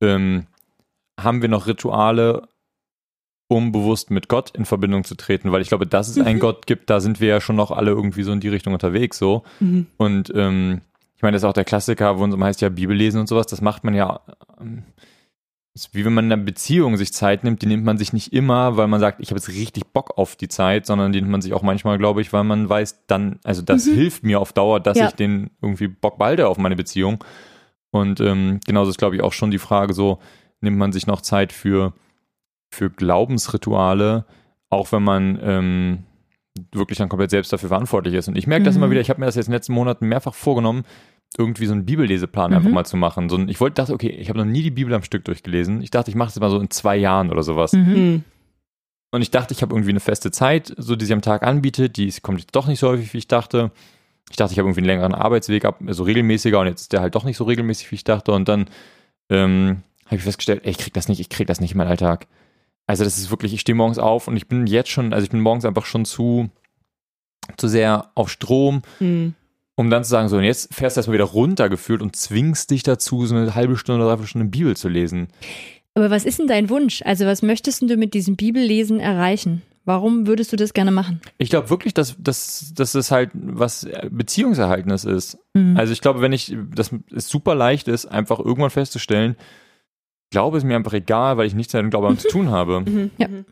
[0.00, 0.46] ähm,
[1.20, 2.48] haben wir noch Rituale,
[3.48, 6.40] um bewusst mit Gott in Verbindung zu treten, weil ich glaube, dass es einen Mhm.
[6.40, 9.18] Gott gibt, da sind wir ja schon noch alle irgendwie so in die Richtung unterwegs,
[9.18, 9.44] so.
[9.60, 9.86] Mhm.
[9.96, 10.80] Und ähm,
[11.16, 13.46] ich meine, das ist auch der Klassiker, wo immer heißt ja Bibel lesen und sowas,
[13.46, 14.20] das macht man ja,
[14.60, 14.82] ähm,
[15.74, 18.32] ist wie wenn man in einer Beziehung sich Zeit nimmt, die nimmt man sich nicht
[18.32, 21.32] immer, weil man sagt, ich habe jetzt richtig Bock auf die Zeit, sondern die nimmt
[21.32, 23.94] man sich auch manchmal, glaube ich, weil man weiß, dann, also das Mhm.
[23.94, 25.06] hilft mir auf Dauer, dass Ja.
[25.08, 27.22] ich den irgendwie Bock behalte auf meine Beziehung.
[27.90, 30.18] Und ähm, genauso ist, glaube ich, auch schon die Frage so,
[30.60, 31.92] nimmt man sich noch Zeit für,
[32.70, 34.26] für Glaubensrituale,
[34.70, 35.98] auch wenn man ähm,
[36.72, 38.28] wirklich dann komplett selbst dafür verantwortlich ist.
[38.28, 38.82] Und ich merke das Mhm.
[38.84, 40.84] immer wieder, ich habe mir das jetzt in den letzten Monaten mehrfach vorgenommen,
[41.36, 42.56] irgendwie so einen Bibelleseplan Mhm.
[42.56, 43.28] einfach mal zu machen.
[43.28, 45.82] So ein, ich wollte, dachte, okay, ich habe noch nie die Bibel am Stück durchgelesen.
[45.82, 47.72] Ich dachte, ich mache das mal so in zwei Jahren oder sowas.
[47.72, 47.92] Mhm.
[47.94, 48.24] Mhm.
[49.12, 51.96] Und ich dachte, ich habe irgendwie eine feste Zeit, so die sich am Tag anbietet.
[51.96, 53.70] Die kommt jetzt doch nicht so häufig, wie ich dachte.
[54.30, 57.00] Ich dachte, ich habe irgendwie einen längeren Arbeitsweg, ab, so regelmäßiger und jetzt ist der
[57.00, 58.32] halt doch nicht so regelmäßig, wie ich dachte.
[58.32, 58.66] Und dann
[59.30, 61.88] ähm, habe ich festgestellt, ey, ich krieg das nicht, ich krieg das nicht in meinen
[61.88, 62.26] Alltag.
[62.86, 65.30] Also das ist wirklich, ich stehe morgens auf und ich bin jetzt schon, also ich
[65.30, 66.50] bin morgens einfach schon zu,
[67.56, 69.34] zu sehr auf Strom, Mhm.
[69.76, 72.70] Um dann zu sagen, so, und jetzt fährst du erstmal wieder runter gefühlt und zwingst
[72.70, 75.28] dich dazu, so eine halbe Stunde oder dreiviertel Stunde Bibel zu lesen.
[75.94, 77.02] Aber was ist denn dein Wunsch?
[77.02, 79.62] Also was möchtest du mit diesem Bibellesen erreichen?
[79.86, 81.20] Warum würdest du das gerne machen?
[81.36, 85.38] Ich glaube wirklich, dass, dass, dass es halt was Beziehungserhaltenes ist.
[85.52, 85.76] Mhm.
[85.76, 89.36] Also ich glaube, wenn ich, dass es super leicht ist, einfach irgendwann festzustellen,
[90.30, 92.80] Glaube ist mir einfach egal, weil ich nichts mit dem Glauben zu tun habe.
[92.86, 93.10] Mhm.
[93.18, 93.26] Ja.
[93.28, 93.44] Und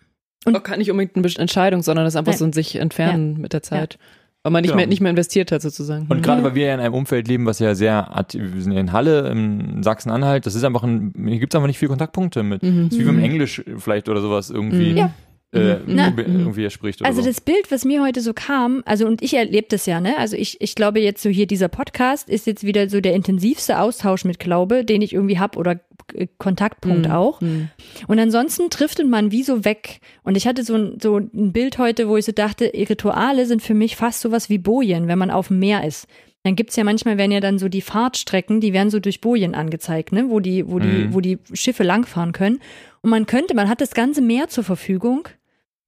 [0.45, 2.39] Und- auch gar nicht unbedingt eine Entscheidung, sondern das ist einfach Nein.
[2.39, 3.99] so ein sich entfernen mit der Zeit.
[4.45, 4.79] Weil man nicht, Genau.
[4.79, 6.07] mehr, nicht mehr investiert hat, sozusagen.
[6.09, 6.23] Und Mhm.
[6.23, 8.91] gerade weil wir ja in einem Umfeld leben, was ja sehr, wir sind ja in
[8.93, 12.61] Halle, in Sachsen-Anhalt, das ist einfach ein, hier gibt es einfach nicht viele Kontaktpunkte mit.
[12.63, 12.85] Mhm.
[12.89, 13.23] Das ist wie wenn Mhm.
[13.25, 14.97] Englisch vielleicht oder sowas irgendwie, Mhm.
[14.97, 15.11] Ja.
[15.53, 15.83] Äh, Mhm.
[15.87, 16.12] Na.
[16.17, 17.27] irgendwie spricht Also so.
[17.29, 20.17] das Bild, was mir heute so kam, also und ich erlebe das ja, ne?
[20.19, 23.79] Also ich, ich glaube jetzt so hier dieser Podcast ist jetzt wieder so der intensivste
[23.81, 25.81] Austausch mit Glaube, den ich irgendwie hab oder
[26.15, 27.12] äh, Kontaktpunkt Mhm.
[27.12, 27.41] auch.
[27.41, 27.69] Mhm.
[28.09, 30.01] Und ansonsten driftet man wie so weg.
[30.23, 33.61] Und ich hatte so ein, so ein Bild heute, wo ich so dachte, Rituale sind
[33.62, 36.07] für mich fast sowas wie Bojen, wenn man auf dem Meer ist.
[36.45, 39.55] Dann gibt's ja manchmal, werden ja dann so die Fahrtstrecken, die werden so durch Bojen
[39.55, 40.25] angezeigt, ne?
[40.29, 41.15] wo, die, wo, die, Mhm.
[41.15, 42.59] wo die Schiffe langfahren können.
[43.01, 45.29] Und man könnte, man hat das ganze Meer zur Verfügung.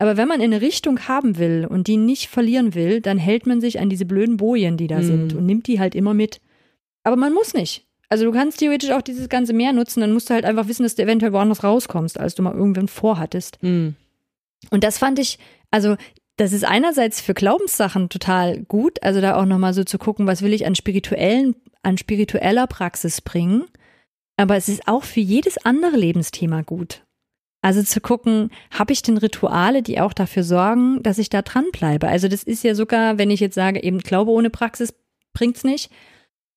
[0.04, 3.46] Aber wenn man in eine Richtung haben will und die nicht verlieren will, dann hält
[3.46, 5.02] man sich an diese blöden Bojen, die da Mhm.
[5.04, 6.42] sind und nimmt die halt immer mit.
[7.04, 7.86] Aber man muss nicht.
[8.10, 10.82] Also du kannst theoretisch auch dieses ganze Meer nutzen, dann musst du halt einfach wissen,
[10.82, 13.56] dass du eventuell woanders rauskommst, als du mal irgendwann vorhattest.
[13.62, 13.94] Mhm.
[14.70, 15.38] Und das fand ich,
[15.70, 15.96] also
[16.36, 20.42] das ist einerseits für Glaubenssachen total gut, also da auch nochmal so zu gucken, was
[20.42, 23.64] will ich an spirituellen, an spiritueller Praxis bringen.
[24.36, 27.04] Aber es ist auch für jedes andere Lebensthema gut.
[27.64, 32.06] Also zu gucken, habe ich denn Rituale, die auch dafür sorgen, dass ich da dranbleibe?
[32.08, 34.92] Also das ist ja sogar, wenn ich jetzt sage, eben Glaube ohne Praxis
[35.32, 35.90] bringt's nicht,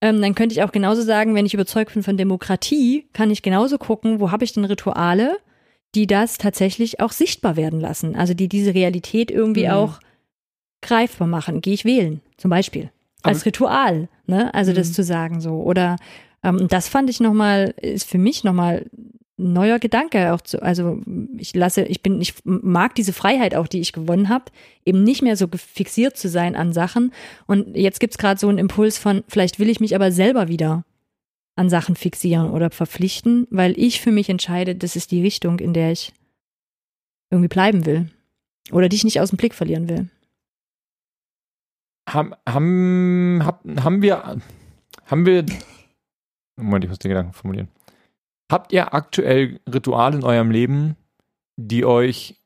[0.02, 3.42] ähm, dann könnte ich auch genauso sagen, wenn ich überzeugt bin von Demokratie, kann ich
[3.42, 5.38] genauso gucken, wo habe ich denn Rituale,
[5.96, 8.18] die das tatsächlich auch sichtbar werden lassen.
[8.18, 9.72] Also die diese Realität irgendwie Mhm.
[9.72, 10.00] auch
[10.82, 11.62] greifbar machen.
[11.62, 12.92] Gehe ich wählen, zum Beispiel.
[13.24, 14.54] Als Aber- Ritual, ne?
[14.54, 14.94] Also das Mhm.
[14.94, 15.52] zu sagen so.
[15.62, 15.96] Oder
[16.44, 18.86] ähm, das fand ich nochmal, ist für mich nochmal
[19.38, 21.02] neuer Gedanke auch zu, also
[21.38, 24.46] ich lasse, ich bin, ich mag diese Freiheit auch, die ich gewonnen habe,
[24.84, 27.14] eben nicht mehr so fixiert zu sein an Sachen.
[27.46, 30.84] Und jetzt gibt's gerade so einen Impuls von, vielleicht will ich mich aber selber wieder
[31.56, 35.74] an Sachen fixieren oder verpflichten, weil ich für mich entscheide, das ist die Richtung, in
[35.74, 36.14] der ich
[37.30, 38.10] irgendwie bleiben will.
[38.72, 40.10] Oder die ich nicht aus dem Blick verlieren will.
[42.10, 44.40] Haben, haben, hab, haben wir,
[45.06, 45.46] haben wir,
[46.58, 47.70] Moment, ich muss den Gedanken formulieren.
[48.50, 50.96] Habt ihr aktuell Rituale in eurem Leben,
[51.58, 52.42] die euch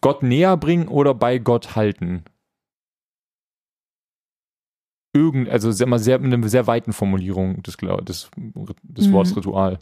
[0.00, 2.24] Gott näher bringen oder bei Gott halten?
[5.14, 8.30] Irgend, also sehr, mal sehr, mit einer sehr weiten Formulierung des, des,
[8.82, 9.12] des Mhm.
[9.12, 9.78] Wortes Ritual.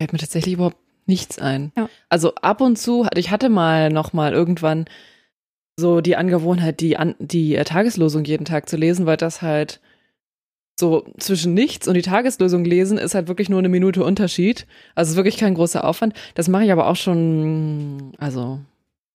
[0.00, 1.72] Fällt mir tatsächlich überhaupt nichts ein.
[1.76, 1.88] Ja.
[2.08, 4.86] Also ab und zu, ich hatte mal noch mal irgendwann
[5.78, 9.80] so die Angewohnheit, die, an, die äh, Tageslosung jeden Tag zu lesen, weil das halt
[10.78, 14.66] so zwischen nichts und die Tageslosung lesen ist halt wirklich nur eine Minute Unterschied.
[14.94, 16.14] Also es ist wirklich kein großer Aufwand.
[16.34, 18.60] Das mache ich aber auch schon, also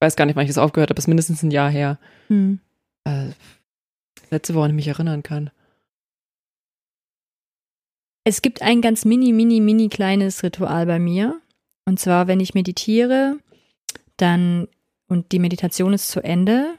[0.01, 1.97] weiß gar nicht, wann ich das aufgehört habe, ist mindestens ein Jahr her.
[2.27, 2.59] Hm.
[3.05, 3.27] Äh,
[4.29, 5.51] letzte Woche, an die ich mich erinnern kann.
[8.25, 11.41] Es gibt ein ganz mini, mini, mini kleines Ritual bei mir.
[11.85, 13.37] Und zwar, wenn ich meditiere,
[14.17, 14.67] dann
[15.07, 16.75] und die Meditation ist zu Ende,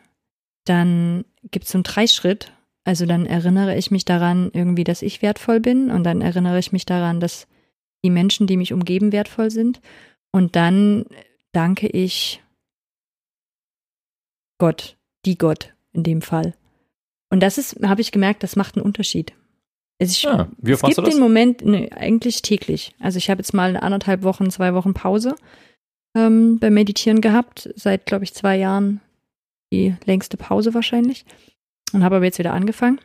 [0.64, 2.52] dann gibt es so einen Dreischritt.
[2.84, 6.72] Also dann erinnere ich mich daran irgendwie, dass ich wertvoll bin und dann erinnere ich
[6.72, 7.46] mich daran, dass
[8.02, 9.80] die Menschen, die mich umgeben, wertvoll sind.
[10.32, 11.06] Und dann
[11.52, 12.42] danke ich
[14.58, 16.54] Gott, die Gott in dem Fall.
[17.30, 19.32] Und das ist, habe ich gemerkt, das macht einen Unterschied.
[19.98, 21.11] Ich, Ja, wie es gibt du das?
[21.11, 22.94] den Moment, ne, eigentlich täglich.
[22.98, 25.37] Also ich habe jetzt mal anderthalb Wochen, zwei Wochen Pause
[26.14, 29.00] ähm, beim Meditieren gehabt, seit, glaube ich, zwei Jahren
[29.72, 31.24] die längste Pause wahrscheinlich.
[31.92, 33.00] Und habe aber jetzt wieder angefangen.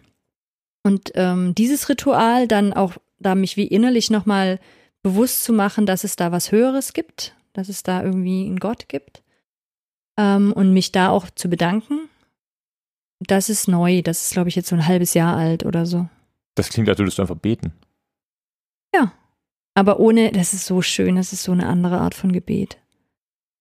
[0.84, 4.60] Und ähm, dieses Ritual dann auch, da mich wie innerlich nochmal
[5.04, 8.88] bewusst zu machen, dass es da was Höheres gibt, dass es da irgendwie einen Gott
[8.88, 9.24] gibt.
[10.18, 12.10] Ähm, und mich da auch zu bedanken.
[13.20, 14.02] Das ist neu.
[14.02, 16.08] Das ist, glaube ich, jetzt so ein halbes Jahr alt oder so.
[16.60, 17.72] Das klingt, als würdest du einfach beten.
[19.76, 22.80] Aber ohne, das ist so schön, das ist so eine andere Art von Gebet.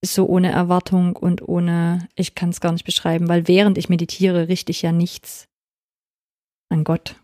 [0.00, 3.88] Ist so ohne Erwartung und ohne, ich kann es gar nicht beschreiben, weil während ich
[3.88, 5.46] meditiere, richte ich ja nichts
[6.70, 7.14] an Gott.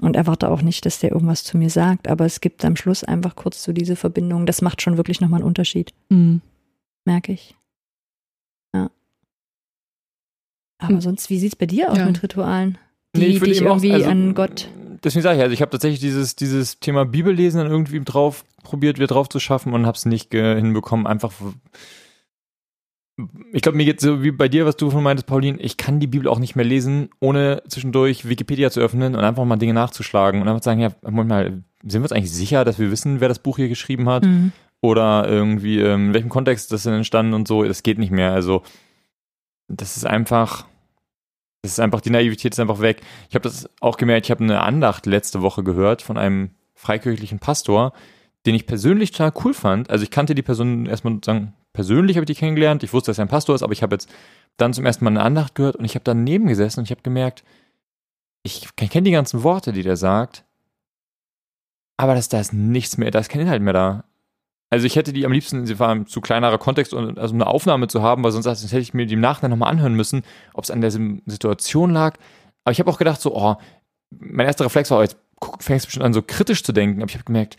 [0.00, 3.02] Und erwarte auch nicht, dass der irgendwas zu mir sagt, aber es gibt am Schluss
[3.02, 4.46] einfach kurz so diese Verbindung.
[4.46, 6.40] Das macht schon wirklich nochmal einen Unterschied, Mhm.
[7.04, 7.56] merke ich.
[8.76, 8.90] Ja.
[10.78, 11.00] Aber Hm.
[11.00, 12.06] sonst, wie sieht's bei dir aus Ja.
[12.06, 12.78] mit Ritualen?
[13.16, 14.68] Die Nee, dich eben auch- irgendwie also, an Gott.
[15.02, 18.98] Deswegen sage ich, also ich habe tatsächlich dieses, dieses Thema Bibellesen dann irgendwie drauf probiert,
[18.98, 21.06] wieder drauf zu schaffen und habe es nicht hinbekommen.
[21.06, 21.32] Einfach,
[23.52, 26.00] ich glaube, mir geht so wie bei dir, was du von meintest, Pauline, ich kann
[26.00, 29.74] die Bibel auch nicht mehr lesen, ohne zwischendurch Wikipedia zu öffnen und einfach mal Dinge
[29.74, 33.20] nachzuschlagen und einfach sagen, ja, Moment mal, sind wir uns eigentlich sicher, dass wir wissen,
[33.20, 34.24] wer das Buch hier geschrieben hat?
[34.24, 34.52] Mhm.
[34.82, 38.32] oder irgendwie ähm, in welchem Kontext das denn entstanden und so, das geht nicht mehr.
[38.32, 38.62] Also
[39.68, 40.66] das ist einfach,
[41.62, 43.02] das ist einfach, die Naivität ist einfach weg.
[43.28, 47.38] Ich habe das auch gemerkt, ich habe eine Andacht letzte Woche gehört von einem freikirchlichen
[47.38, 47.92] Pastor,
[48.46, 49.90] den ich persönlich total cool fand.
[49.90, 53.18] Also ich kannte die Person erstmal sozusagen, persönlich habe ich die kennengelernt, ich wusste, dass
[53.18, 54.08] er ein Pastor ist, aber ich habe jetzt
[54.56, 57.02] dann zum ersten Mal eine Andacht gehört und ich habe daneben gesessen und ich habe
[57.02, 57.44] gemerkt,
[58.42, 60.44] ich, kenne die ganzen Worte, die der sagt,
[61.98, 64.04] aber das, da ist nichts mehr, da ist kein Inhalt mehr da.
[64.70, 67.88] Also ich hätte die am liebsten, sie war zu kleinerer Kontext, und also eine Aufnahme
[67.88, 70.22] zu haben, weil sonst, sonst hätte ich mir die im Nachhinein nochmal anhören müssen,
[70.54, 72.16] ob es an der Situation lag.
[72.64, 73.56] Aber ich habe auch gedacht, so, oh,
[74.10, 75.16] mein erster Reflex war, oh, jetzt
[75.58, 77.02] fängst du bestimmt an, so kritisch zu denken.
[77.02, 77.56] Aber ich habe gemerkt,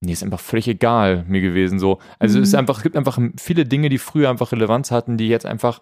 [0.00, 1.78] nee, ist einfach völlig egal mir gewesen.
[1.78, 1.98] So.
[2.18, 2.60] Also es ist Mhm.
[2.60, 5.80] einfach, es gibt einfach viele Dinge, die früher einfach Relevanz hatten, die jetzt einfach,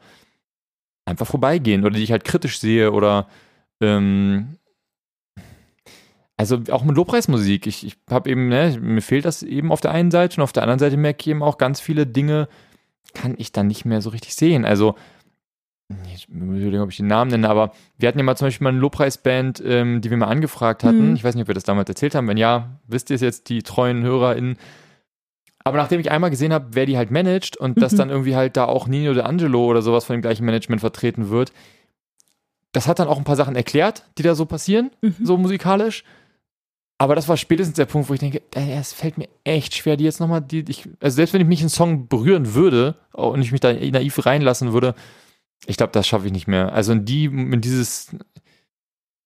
[1.05, 3.29] einfach vorbeigehen oder die ich halt kritisch sehe oder
[3.81, 4.57] ähm,
[6.37, 7.67] also auch mit Lobpreismusik.
[7.67, 10.53] Ich, ich habe eben, ne, mir fehlt das eben auf der einen Seite und auf
[10.53, 12.49] der anderen Seite merke ich eben auch ganz viele Dinge,
[13.15, 14.65] kann ich dann nicht mehr so richtig sehen.
[14.65, 14.95] Also,
[16.15, 18.65] ich muss überlegen, ob ich den Namen nenne, aber wir hatten ja mal zum Beispiel
[18.65, 21.11] mal eine Lobpreisband, ähm, die wir mal angefragt hatten.
[21.11, 21.15] Mhm.
[21.17, 22.29] Ich weiß nicht, ob wir das damals erzählt haben.
[22.29, 24.57] Wenn ja, wisst ihr es jetzt, die treuen HörerInnen.
[25.65, 27.97] Aber nachdem ich einmal gesehen habe, wer die halt managt und dass Mhm.
[27.99, 31.29] dann irgendwie halt da auch Nino de Angelo oder sowas von dem gleichen Management vertreten
[31.29, 31.53] wird,
[32.73, 35.15] das hat dann auch ein paar Sachen erklärt, die da so passieren Mhm.
[35.23, 36.05] so musikalisch.
[37.03, 39.97] Aber das war spätestens der Punkt, wo ich denke, ey, es fällt mir echt schwer,
[39.97, 43.43] die jetzt nochmal, die, ich, also selbst wenn ich mich einen Song berühren würde und
[43.43, 44.95] ich mich da naiv reinlassen würde,
[45.67, 46.73] ich glaube, das schaffe ich nicht mehr.
[46.73, 48.15] Also in die, in dieses,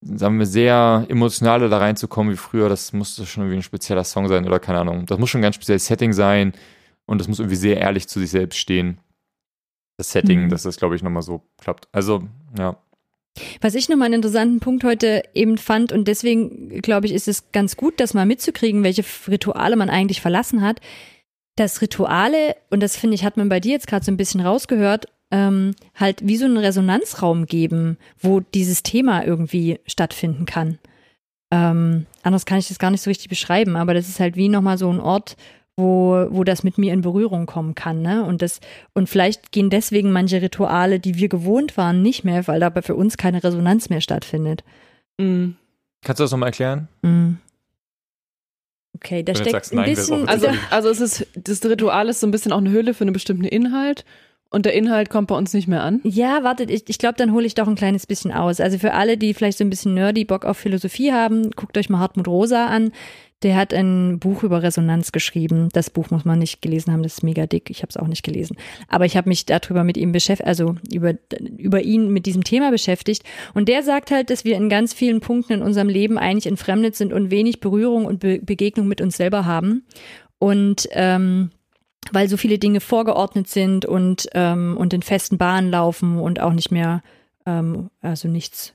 [0.01, 4.27] sagen wir, sehr emotionale da reinzukommen wie früher, das musste schon irgendwie ein spezieller Song
[4.27, 5.05] sein oder keine Ahnung.
[5.05, 6.55] Das muss schon ein ganz spezielles Setting sein
[7.05, 9.01] und das muss irgendwie sehr ehrlich zu sich selbst stehen.
[9.99, 10.49] Das Setting, Mhm.
[10.49, 11.89] dass das, glaube ich, nochmal so klappt.
[11.93, 12.27] Also,
[12.59, 12.79] ja.
[13.61, 17.51] Was ich nochmal einen interessanten Punkt heute eben fand und deswegen glaube ich, ist es
[17.53, 20.81] ganz gut, das mal mitzukriegen, welche Rituale man eigentlich verlassen hat.
[21.57, 24.41] Dass Rituale, und das finde ich, hat man bei dir jetzt gerade so ein bisschen
[24.41, 30.79] rausgehört, ähm, halt wie so einen Resonanzraum geben, wo dieses Thema irgendwie stattfinden kann.
[31.51, 34.49] Ähm, anders kann ich das gar nicht so richtig beschreiben, aber das ist halt wie
[34.49, 35.37] nochmal so ein Ort,
[35.77, 38.25] wo, wo das mit mir in Berührung kommen kann, ne?
[38.25, 38.61] Und das,
[38.95, 42.95] und vielleicht gehen deswegen manche Rituale, die wir gewohnt waren, nicht mehr, weil dabei für
[42.95, 44.65] uns keine Resonanz mehr stattfindet.
[45.19, 45.57] Mhm.
[46.03, 46.89] Kannst du das nochmal erklären?
[47.03, 47.39] Mhm.
[48.95, 50.27] Okay, da steckt sagst ein nein, bisschen.
[50.27, 50.55] Also, Ja.
[50.71, 53.45] also es ist, das Ritual ist so ein bisschen auch eine Hülle für einen bestimmten
[53.45, 54.07] Inhalt
[54.57, 56.01] und der Inhalt kommt bei uns nicht mehr an.
[56.03, 58.59] Ja, wartet, ich, ich glaube, dann hole ich doch ein kleines bisschen aus.
[58.59, 61.91] Also für alle, die vielleicht so ein bisschen nerdy Bock auf Philosophie haben, guckt euch
[61.91, 62.91] mal Hartmut Rosa an.
[63.43, 65.69] Der hat ein Buch über Resonanz geschrieben.
[65.75, 67.69] Das Buch muss man nicht gelesen haben, das ist mega dick.
[67.69, 68.57] Ich habe es auch nicht gelesen.
[68.89, 71.13] Aber ich habe mich darüber mit ihm beschäftigt, also über,
[71.59, 73.25] über ihn mit diesem Thema beschäftigt.
[73.53, 76.97] Und der sagt halt, dass wir in ganz vielen Punkten in unserem Leben eigentlich entfremdet
[76.97, 79.85] sind und wenig Berührung und Be Begegnung mit uns selber haben.
[80.39, 81.51] Und ähm,
[82.13, 86.53] weil so viele Dinge vorgeordnet sind und, ähm, und in festen Bahnen laufen und auch
[86.53, 87.03] nicht mehr,
[87.47, 88.75] ähm, also nichts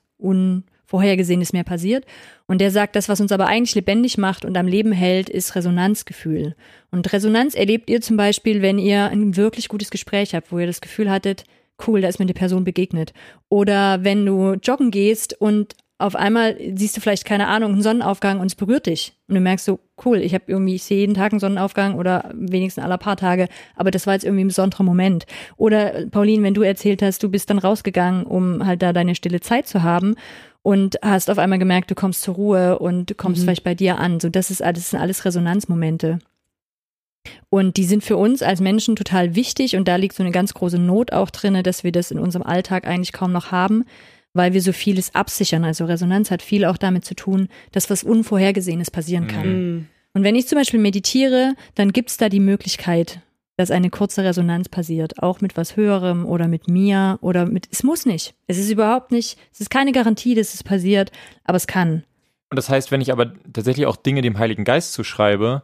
[0.92, 2.06] Vorhergesehenes mehr passiert.
[2.48, 5.56] Und der sagt, das, was uns aber eigentlich lebendig macht und am Leben hält, ist
[5.56, 6.56] Resonanzgefühl.
[6.92, 10.68] Und Resonanz erlebt ihr zum Beispiel, wenn ihr ein wirklich gutes Gespräch habt, wo ihr
[10.68, 11.46] das Gefühl hattet,
[11.88, 13.14] cool, da ist mir eine Person begegnet.
[13.48, 18.40] Oder wenn du joggen gehst und auf einmal siehst du vielleicht, keine Ahnung, einen Sonnenaufgang
[18.40, 19.14] und es berührt dich.
[19.28, 22.32] Und du merkst so, cool, ich habe irgendwie, ich sehe jeden Tag einen Sonnenaufgang oder
[22.34, 25.26] wenigstens alle paar Tage, aber das war jetzt irgendwie ein besonderer Moment.
[25.58, 29.40] Oder Pauline, wenn du erzählt hast, du bist dann rausgegangen, um halt da deine stille
[29.40, 30.16] Zeit zu haben
[30.64, 33.46] und hast auf einmal gemerkt, du kommst zur Ruhe und kommst mhm.
[33.46, 34.20] vielleicht bei dir an.
[34.20, 36.20] So, das ist alles, das sind alles Resonanzmomente.
[37.50, 40.54] Und die sind für uns als Menschen total wichtig und da liegt so eine ganz
[40.54, 43.86] große Not auch drinne, dass wir das in unserem Alltag eigentlich kaum noch haben,
[44.34, 45.64] weil wir so vieles absichern.
[45.64, 49.48] Also Resonanz hat viel auch damit zu tun, dass was Unvorhergesehenes passieren kann.
[49.48, 49.88] Mhm.
[50.14, 53.22] Und wenn ich zum Beispiel meditiere, dann gibt es da die Möglichkeit,
[53.58, 57.84] dass eine kurze Resonanz passiert, auch mit was Höherem oder mit mir oder mit, es
[57.84, 58.34] muss nicht.
[58.48, 61.12] Es ist überhaupt nicht, es ist keine Garantie, dass es passiert,
[61.44, 62.04] aber es kann.
[62.50, 65.64] Und das heißt, wenn ich aber tatsächlich auch Dinge dem Heiligen Geist zuschreibe,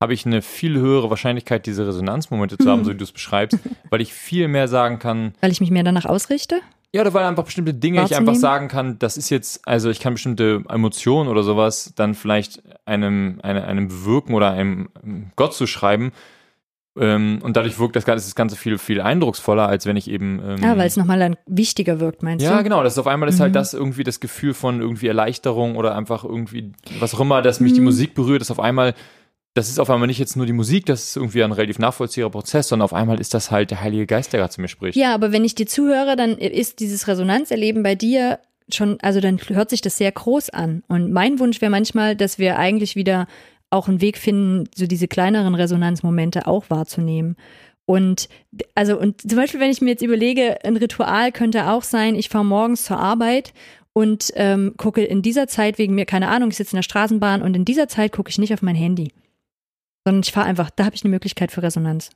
[0.00, 3.58] habe ich eine viel höhere Wahrscheinlichkeit, diese Resonanzmomente zu haben, so wie du es beschreibst,
[3.90, 5.34] weil ich viel mehr sagen kann.
[5.40, 6.60] Weil ich mich mehr danach ausrichte?
[6.94, 9.98] Ja, oder weil einfach bestimmte Dinge ich einfach sagen kann, das ist jetzt, also ich
[9.98, 14.90] kann bestimmte Emotionen oder sowas dann vielleicht einem, einem, einem bewirken oder einem
[15.34, 16.12] Gott zu schreiben.
[16.96, 20.40] Ähm, und dadurch wirkt das Ganze, das Ganze viel, viel eindrucksvoller, als wenn ich eben.
[20.46, 22.56] Ähm, ja, weil es nochmal dann wichtiger wirkt, meinst ja, du?
[22.58, 22.84] Ja, genau.
[22.84, 23.56] Das ist auf einmal ist halt mhm.
[23.56, 27.58] halt das irgendwie das Gefühl von irgendwie Erleichterung oder einfach irgendwie, was auch immer, dass
[27.58, 27.76] mich mhm.
[27.76, 28.94] die Musik berührt, ist auf einmal
[29.54, 32.32] das ist auf einmal nicht jetzt nur die Musik, das ist irgendwie ein relativ nachvollziehbarer
[32.32, 34.96] Prozess, sondern auf einmal ist das halt der Heilige Geist, der gerade zu mir spricht.
[34.96, 39.38] Ja, aber wenn ich dir zuhöre, dann ist dieses Resonanzerleben bei dir schon, also dann
[39.38, 40.82] hört sich das sehr groß an.
[40.88, 43.28] Und mein Wunsch wäre manchmal, dass wir eigentlich wieder
[43.70, 47.36] auch einen Weg finden, so diese kleineren Resonanzmomente auch wahrzunehmen.
[47.86, 48.28] Und
[48.74, 52.28] also, und zum Beispiel, wenn ich mir jetzt überlege, ein Ritual könnte auch sein, ich
[52.28, 53.52] fahre morgens zur Arbeit
[53.92, 57.42] und ähm, gucke in dieser Zeit wegen mir, keine Ahnung, ich sitze in der Straßenbahn
[57.42, 59.12] und in dieser Zeit gucke ich nicht auf mein Handy
[60.04, 62.10] sondern ich fahre einfach, da habe ich eine Möglichkeit für Resonanz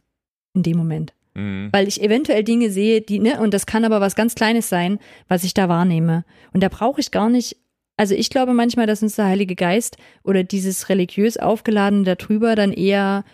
[0.55, 1.15] in dem Moment.
[1.35, 1.71] Mhm.
[1.73, 4.99] Weil ich eventuell Dinge sehe, die, ne, und das kann aber was ganz Kleines sein,
[5.29, 6.25] was ich da wahrnehme.
[6.53, 7.57] Und da brauche ich gar nicht,
[7.97, 12.73] also ich glaube manchmal, dass uns der Heilige Geist oder dieses religiös aufgeladene darüber dann
[12.73, 13.25] eher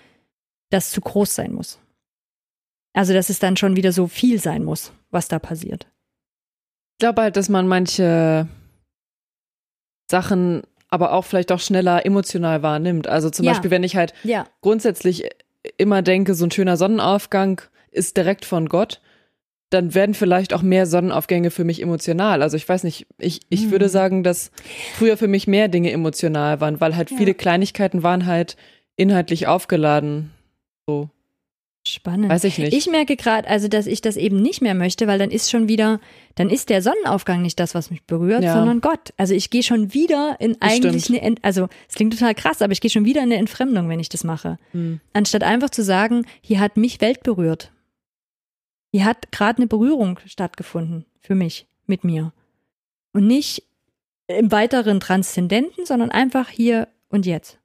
[0.70, 1.78] das zu groß sein muss.
[2.94, 5.88] Also, dass es dann schon wieder so viel sein muss, was da passiert.
[6.94, 8.46] Ich glaube halt, dass man manche
[10.08, 10.62] Sachen
[10.94, 13.08] aber auch vielleicht auch schneller emotional wahrnimmt.
[13.08, 13.52] Also zum ja.
[13.52, 14.46] Beispiel, wenn ich halt ja.
[14.62, 15.28] grundsätzlich
[15.76, 19.00] immer denke, so ein schöner Sonnenaufgang ist direkt von Gott,
[19.70, 22.42] dann werden vielleicht auch mehr Sonnenaufgänge für mich emotional.
[22.42, 23.70] Also ich weiß nicht, ich, ich mhm.
[23.72, 24.52] würde sagen, dass
[24.96, 27.16] früher für mich mehr Dinge emotional waren, weil halt ja.
[27.16, 28.56] viele Kleinigkeiten waren halt
[28.96, 30.30] inhaltlich aufgeladen.
[30.86, 31.10] So.
[31.86, 32.30] Spannend.
[32.30, 32.72] Weiß ich nicht.
[32.72, 35.68] Ich merke gerade, also, dass ich das eben nicht mehr möchte, weil dann ist schon
[35.68, 36.00] wieder,
[36.34, 38.54] dann ist der Sonnenaufgang nicht das, was mich berührt, ja.
[38.54, 39.12] sondern Gott.
[39.18, 41.18] Also ich gehe schon wieder in das eigentlich stimmt.
[41.18, 43.90] eine, Ent also es klingt total krass, aber ich gehe schon wieder in eine Entfremdung,
[43.90, 44.58] wenn ich das mache.
[44.72, 45.00] Hm.
[45.12, 47.70] Anstatt einfach zu sagen, hier hat mich Welt berührt.
[48.90, 52.32] Hier hat gerade eine Berührung stattgefunden für mich, mit mir.
[53.12, 53.62] Und nicht
[54.26, 57.58] im weiteren Transzendenten, sondern einfach hier und jetzt.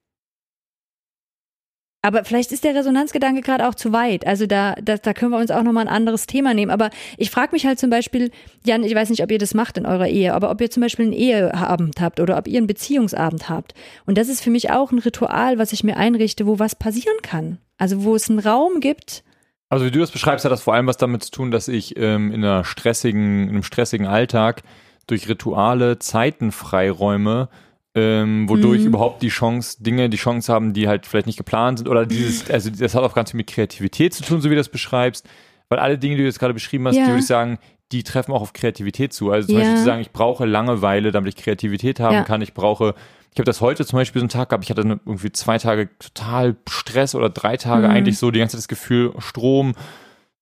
[2.01, 4.25] Aber vielleicht ist der Resonanzgedanke gerade auch zu weit.
[4.25, 6.71] Also da, da, da können wir uns auch nochmal ein anderes Thema nehmen.
[6.71, 8.31] Aber ich frage mich halt zum Beispiel,
[8.65, 10.81] Jan, ich weiß nicht, ob ihr das macht in eurer Ehe, aber ob ihr zum
[10.81, 13.73] Beispiel einen Eheabend habt oder ob ihr einen Beziehungsabend habt.
[14.05, 17.17] Und das ist für mich auch ein Ritual, was ich mir einrichte, wo was passieren
[17.21, 17.57] kann.
[17.77, 19.23] Also wo es einen Raum gibt.
[19.67, 21.97] Also wie du das beschreibst, hat das vor allem was damit zu tun, dass ich
[21.97, 24.63] ähm, in einer stressigen, in einem stressigen Alltag
[25.05, 27.49] durch Rituale Zeiten freiräume,
[27.95, 28.87] ähm, wodurch mhm.
[28.87, 32.49] überhaupt die Chance, Dinge die Chance haben, die halt vielleicht nicht geplant sind oder dieses,
[32.49, 35.27] also das hat auch ganz viel mit Kreativität zu tun, so wie du das beschreibst,
[35.69, 37.03] weil alle Dinge, die du jetzt gerade beschrieben hast, ja.
[37.03, 37.57] die würde ich sagen,
[37.91, 39.31] die treffen auch auf Kreativität zu.
[39.31, 39.61] Also zum ja.
[39.61, 42.23] Beispiel zu sagen, ich brauche Langeweile, damit ich Kreativität haben ja.
[42.23, 42.41] kann.
[42.41, 42.93] Ich brauche,
[43.31, 45.89] ich habe das heute zum Beispiel so einen Tag gehabt, ich hatte irgendwie zwei Tage
[45.97, 47.93] total Stress oder drei Tage mhm.
[47.93, 49.73] eigentlich so die ganze Zeit das Gefühl, Strom,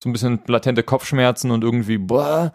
[0.02, 2.52] so ein bisschen latente Kopfschmerzen und irgendwie, boah,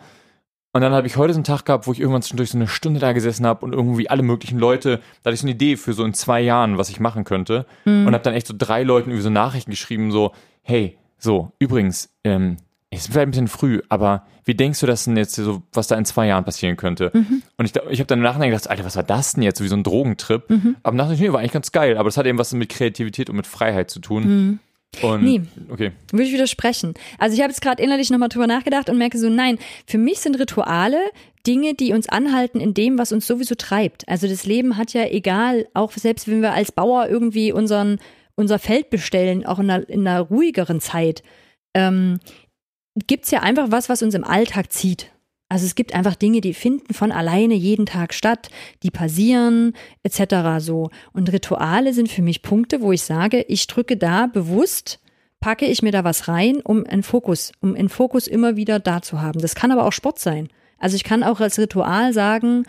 [0.73, 2.67] und dann habe ich heute so einen Tag gehabt, wo ich irgendwann zwischendurch so eine
[2.67, 5.77] Stunde da gesessen habe und irgendwie alle möglichen Leute, da hatte ich so eine Idee
[5.77, 7.67] für so in zwei Jahren, was ich machen könnte.
[7.85, 8.07] Mhm.
[8.07, 10.31] Und habe dann echt so drei Leuten irgendwie so Nachrichten geschrieben, so,
[10.63, 12.57] hey, so, übrigens, ähm,
[12.89, 15.87] es ist vielleicht ein bisschen früh, aber wie denkst du das denn jetzt so, was
[15.87, 17.11] da in zwei Jahren passieren könnte?
[17.13, 17.43] Mhm.
[17.57, 19.59] Und ich, ich habe dann nachher gedacht, Alter, was war das denn jetzt?
[19.59, 20.49] So wie so ein Drogentrip.
[20.49, 20.75] Mhm.
[20.83, 21.97] Aber nachher, nee, war eigentlich ganz geil.
[21.97, 24.23] Aber das hat eben was mit Kreativität und mit Freiheit zu tun.
[24.23, 24.59] Mhm.
[25.01, 25.91] Und, nee, okay.
[26.11, 26.93] würde ich widersprechen.
[27.17, 30.19] Also ich habe jetzt gerade innerlich nochmal drüber nachgedacht und merke so, nein, für mich
[30.19, 30.99] sind Rituale
[31.45, 34.07] Dinge, die uns anhalten in dem, was uns sowieso treibt.
[34.07, 37.99] Also das Leben hat ja egal, auch selbst wenn wir als Bauer irgendwie unseren,
[38.35, 41.21] unser Feld bestellen, auch in einer, in einer ruhigeren Zeit,
[41.73, 42.19] ähm,
[43.07, 45.11] gibt es ja einfach was, was uns im Alltag zieht.
[45.53, 48.49] Also es gibt einfach Dinge, die finden von alleine jeden Tag statt,
[48.81, 50.57] die passieren etc.
[50.57, 50.89] so.
[51.13, 54.99] Und Rituale sind für mich Punkte, wo ich sage, ich drücke da bewusst,
[55.39, 59.03] packe ich mir da was rein, um einen Fokus, um einen Fokus immer wieder da
[59.03, 59.41] zu haben.
[59.41, 60.47] Das kann aber auch Sport sein.
[60.79, 62.63] Also ich kann auch als Ritual sagen,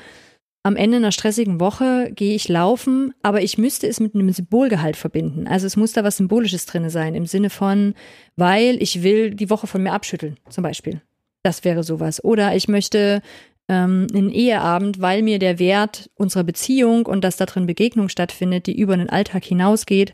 [0.62, 4.98] am Ende einer stressigen Woche gehe ich laufen, aber ich müsste es mit einem Symbolgehalt
[4.98, 5.48] verbinden.
[5.48, 7.94] Also es muss da was Symbolisches drin sein, im Sinne von,
[8.36, 11.00] weil ich will die Woche von mir abschütteln, zum Beispiel.
[11.44, 12.24] Das wäre sowas.
[12.24, 13.22] Oder ich möchte
[13.68, 18.66] ähm, einen Eheabend, weil mir der Wert unserer Beziehung und dass da drin Begegnung stattfindet,
[18.66, 20.12] die über den Alltag hinausgeht,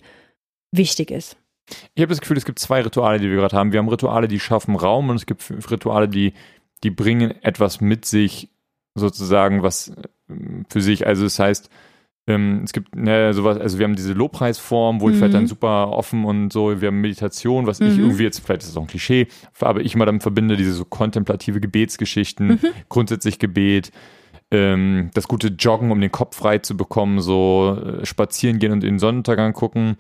[0.73, 1.37] wichtig ist.
[1.95, 3.73] Ich habe das Gefühl, es gibt zwei Rituale, die wir gerade haben.
[3.73, 6.35] Wir haben Rituale, die schaffen Raum und es gibt Rituale, die,
[6.83, 8.51] die bringen etwas mit sich,
[8.97, 9.93] sozusagen, was
[10.69, 11.07] für sich.
[11.07, 11.71] Also das heißt,
[12.31, 15.49] ähm, es gibt ne, sowas, also wir haben diese Lobpreisform, wo ich vielleicht dann mhm.
[15.49, 17.87] super offen und so, wir haben Meditation, was mhm.
[17.89, 19.27] ich irgendwie jetzt, vielleicht ist das auch ein Klischee,
[19.61, 22.59] aber ich immer damit verbinde, diese so kontemplative Gebetsgeschichten, mhm.
[22.89, 23.91] grundsätzlich Gebet,
[24.51, 28.85] ähm, das gute Joggen, um den Kopf frei zu bekommen, so äh, spazieren gehen und
[28.85, 29.97] in den Sonnenuntergang gucken.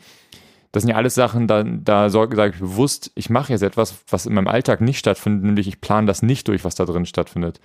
[0.72, 4.26] Das sind ja alles Sachen, da, da sage ich bewusst, ich mache jetzt etwas, was
[4.26, 7.60] in meinem Alltag nicht stattfindet, nämlich ich plane das nicht durch, was da drin stattfindet.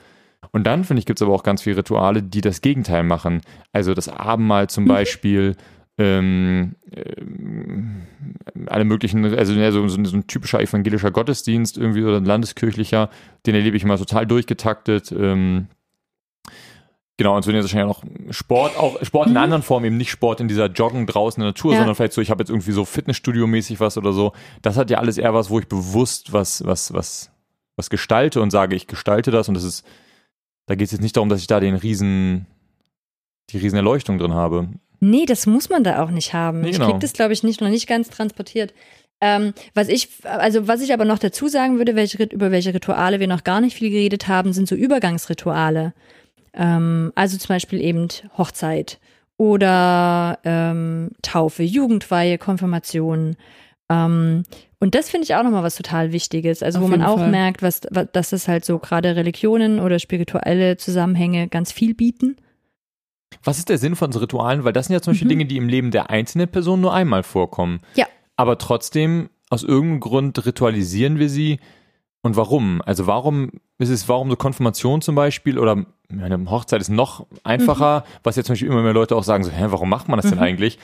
[0.51, 3.41] Und dann, finde ich, gibt es aber auch ganz viele Rituale, die das Gegenteil machen.
[3.73, 4.89] Also das Abendmahl zum mhm.
[4.89, 5.55] Beispiel,
[5.97, 7.15] ähm, äh,
[8.67, 13.09] alle möglichen, also ja, so, so, so, ein typischer evangelischer Gottesdienst irgendwie oder ein landeskirchlicher,
[13.45, 15.11] den erlebe ich immer total durchgetaktet.
[15.11, 15.67] Ähm,
[17.17, 19.39] Genau, und so wahrscheinlich auch Sport, auch Sport in mhm.
[19.39, 21.77] anderen Formen, eben nicht Sport in dieser Joggen draußen in der Natur, ja.
[21.77, 24.33] sondern vielleicht so, ich habe jetzt irgendwie so Fitnessstudio-mäßig was oder so.
[24.61, 27.31] Das hat ja alles eher was, wo ich bewusst was, was, was,
[27.77, 29.85] was gestalte und sage, ich gestalte das und das ist
[30.65, 32.47] da geht es jetzt nicht darum, dass ich da den riesen,
[33.49, 34.69] die riesen Erleuchtung drin habe.
[34.99, 36.61] Nee, das muss man da auch nicht haben.
[36.61, 36.85] Nee, genau.
[36.85, 38.73] Ich krieg das, glaube ich, nicht, noch nicht ganz transportiert.
[39.21, 43.19] Ähm, was ich, also was ich aber noch dazu sagen würde, welche, über welche Rituale
[43.19, 45.93] wir noch gar nicht viel geredet haben, sind so Übergangsrituale.
[46.53, 48.07] Ähm, also zum Beispiel eben
[48.37, 48.99] Hochzeit
[49.37, 53.35] oder ähm, Taufe, Jugendweihe, Konfirmation.
[53.89, 54.43] Ähm,
[54.79, 56.61] und das finde ich auch nochmal was total Wichtiges.
[56.61, 57.31] Also, Auf wo man auch Fall.
[57.31, 62.35] merkt, was, was, dass es halt so gerade Religionen oder spirituelle Zusammenhänge ganz viel bieten.
[63.43, 64.63] Was ist der Sinn von so Ritualen?
[64.63, 65.29] Weil das sind ja zum Beispiel mhm.
[65.29, 67.81] Dinge, die im Leben der einzelnen Person nur einmal vorkommen.
[67.95, 68.05] Ja.
[68.35, 71.59] Aber trotzdem, aus irgendeinem Grund ritualisieren wir sie.
[72.21, 72.81] Und warum?
[72.81, 77.99] Also warum ist es, warum so Konfirmation zum Beispiel oder eine Hochzeit ist noch einfacher,
[77.99, 78.19] mhm.
[78.23, 80.25] was jetzt zum Beispiel immer mehr Leute auch sagen, so, hä, warum macht man das
[80.25, 80.31] mhm.
[80.31, 80.79] denn eigentlich?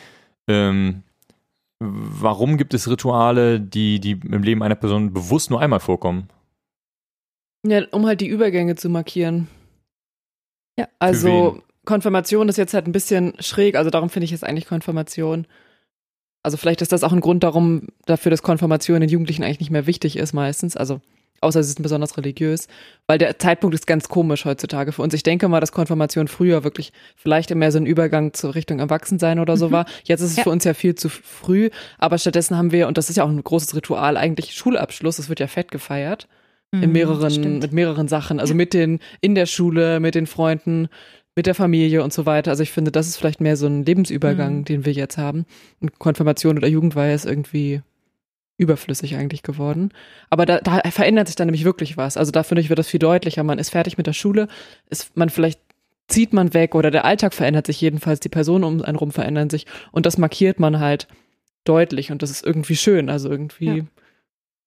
[0.47, 1.03] Ähm,
[1.83, 6.29] warum gibt es Rituale, die, die im Leben einer Person bewusst nur einmal vorkommen?
[7.65, 9.47] Ja, um halt die Übergänge zu markieren.
[10.77, 14.67] Ja, also Konfirmation ist jetzt halt ein bisschen schräg, also darum finde ich es eigentlich
[14.67, 15.47] Konfirmation.
[16.43, 19.71] Also vielleicht ist das auch ein Grund darum, dafür, dass Konfirmation den Jugendlichen eigentlich nicht
[19.71, 20.77] mehr wichtig ist meistens.
[20.77, 21.01] Also
[21.41, 22.67] außer sie sind besonders religiös,
[23.07, 25.13] weil der Zeitpunkt ist ganz komisch heutzutage für uns.
[25.13, 29.39] Ich denke mal, dass Konfirmation früher wirklich vielleicht mehr so ein Übergang zur Richtung Erwachsensein
[29.39, 29.71] oder so mhm.
[29.73, 29.85] war.
[30.03, 30.43] Jetzt ist es ja.
[30.43, 33.29] für uns ja viel zu früh, aber stattdessen haben wir, und das ist ja auch
[33.29, 36.27] ein großes Ritual, eigentlich Schulabschluss, es wird ja fett gefeiert.
[36.71, 40.87] Mhm, in mehreren, mit mehreren Sachen, also mit den, in der Schule, mit den Freunden,
[41.35, 42.51] mit der Familie und so weiter.
[42.51, 44.65] Also ich finde, das ist vielleicht mehr so ein Lebensübergang, mhm.
[44.65, 45.45] den wir jetzt haben.
[45.79, 47.81] Und Konfirmation oder Jugendweihe ist irgendwie
[48.61, 49.91] überflüssig eigentlich geworden.
[50.29, 52.15] Aber da, da verändert sich dann nämlich wirklich was.
[52.15, 53.43] Also da finde ich, wird das viel deutlicher.
[53.43, 54.47] Man ist fertig mit der Schule,
[54.89, 55.59] ist man vielleicht
[56.07, 59.49] zieht man weg oder der Alltag verändert sich jedenfalls, die Personen um einen rum verändern
[59.49, 61.07] sich und das markiert man halt
[61.63, 63.09] deutlich und das ist irgendwie schön.
[63.09, 63.83] Also irgendwie ja.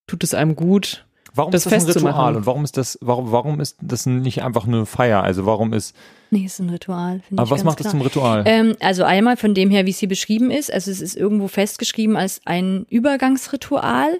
[0.07, 1.05] tut es einem gut,
[1.37, 4.43] Warum das ist das ein Ritual und warum ist das, warum, warum ist das nicht
[4.43, 5.25] einfach eine Feier?
[5.25, 5.97] Also warum ist.
[6.31, 7.23] Nee, es ist ein Ritual.
[7.37, 7.85] Aber was macht klar.
[7.85, 8.45] das zum Ritual?
[8.47, 10.73] Ähm, also einmal von dem her, wie es hier beschrieben ist.
[10.73, 14.17] Also es ist irgendwo festgeschrieben als ein Übergangsritual.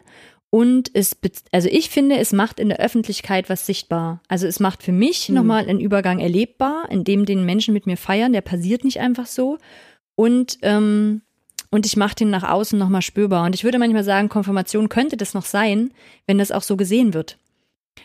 [0.51, 1.17] Und es,
[1.53, 4.21] also ich finde, es macht in der Öffentlichkeit was sichtbar.
[4.27, 5.37] Also es macht für mich mhm.
[5.37, 8.33] nochmal einen Übergang erlebbar, in dem den Menschen mit mir feiern.
[8.33, 9.59] Der passiert nicht einfach so.
[10.17, 11.23] Und ähm,
[11.75, 13.45] und ich mache den nach außen nochmal spürbar.
[13.45, 15.91] Und ich würde manchmal sagen, Konfirmation könnte das noch sein,
[16.25, 17.37] wenn das auch so gesehen wird.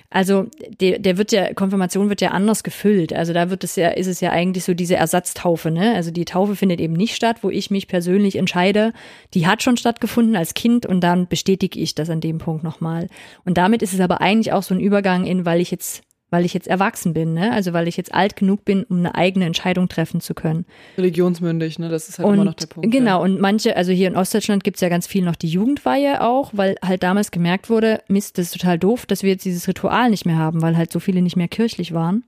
[0.09, 0.47] Also
[0.81, 3.13] der, der wird ja, Konfirmation wird ja anders gefüllt.
[3.13, 5.93] Also da wird es ja, ist es ja eigentlich so diese Ersatztaufe, ne?
[5.93, 8.91] Also die Taufe findet eben nicht statt, wo ich mich persönlich entscheide.
[9.35, 13.07] Die hat schon stattgefunden als Kind und dann bestätige ich das an dem Punkt nochmal.
[13.45, 16.45] Und damit ist es aber eigentlich auch so ein Übergang in, weil ich jetzt weil
[16.45, 17.51] ich jetzt erwachsen bin, ne?
[17.51, 20.65] Also weil ich jetzt alt genug bin, um eine eigene Entscheidung treffen zu können.
[20.97, 21.89] Religionsmündig, ne?
[21.89, 22.91] Das ist halt und, immer noch der Punkt.
[22.91, 23.15] Genau, ja.
[23.17, 26.75] und manche, also hier in Ostdeutschland gibt's ja ganz viel noch die Jugendweihe auch, weil
[26.83, 30.25] halt damals gemerkt wurde, Mist, das ist total doof, dass wir jetzt dieses Ritual nicht
[30.25, 32.23] mehr haben, weil halt so viele nicht mehr kirchlich waren.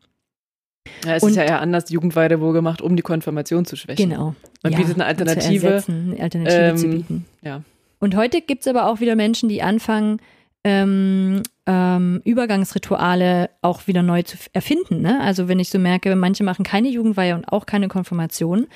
[1.05, 3.75] Ja, es und, ist ja eher anders, die Jugendweide wohl gemacht, um die Konfirmation zu
[3.75, 4.09] schwächen.
[4.09, 4.35] Genau.
[4.63, 5.67] Man ja, bietet eine Alternative.
[5.67, 7.25] Ersetzen, eine Alternative ähm, zu bieten.
[7.43, 7.61] Ja.
[7.99, 10.19] Und heute gibt's aber auch wieder Menschen, die anfangen,
[10.63, 15.01] ähm, ähm, Übergangsrituale auch wieder neu zu erfinden.
[15.01, 15.19] Ne?
[15.21, 18.67] Also wenn ich so merke, manche machen keine Jugendweihe und auch keine Konfirmation,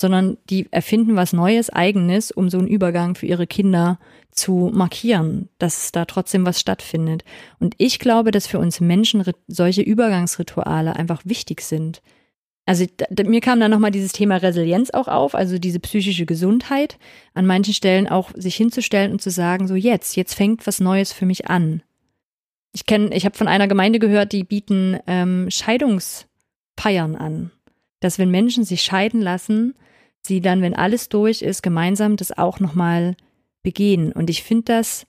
[0.00, 3.98] sondern die erfinden was Neues, Eigenes, um so einen Übergang für ihre Kinder
[4.30, 7.24] zu markieren, dass da trotzdem was stattfindet.
[7.58, 12.00] Und ich glaube, dass für uns Menschen solche Übergangsrituale einfach wichtig sind.
[12.70, 12.86] Also
[13.24, 16.98] mir kam dann nochmal dieses Thema Resilienz auch auf, also diese psychische Gesundheit,
[17.34, 21.12] an manchen Stellen auch sich hinzustellen und zu sagen, so jetzt, jetzt fängt was Neues
[21.12, 21.82] für mich an.
[22.72, 27.50] Ich kenne, ich habe von einer Gemeinde gehört, die bieten ähm, Scheidungsfeiern an,
[27.98, 29.74] dass wenn Menschen sich scheiden lassen,
[30.22, 33.16] sie dann, wenn alles durch ist, gemeinsam das auch nochmal
[33.64, 34.12] begehen.
[34.12, 35.08] Und ich finde das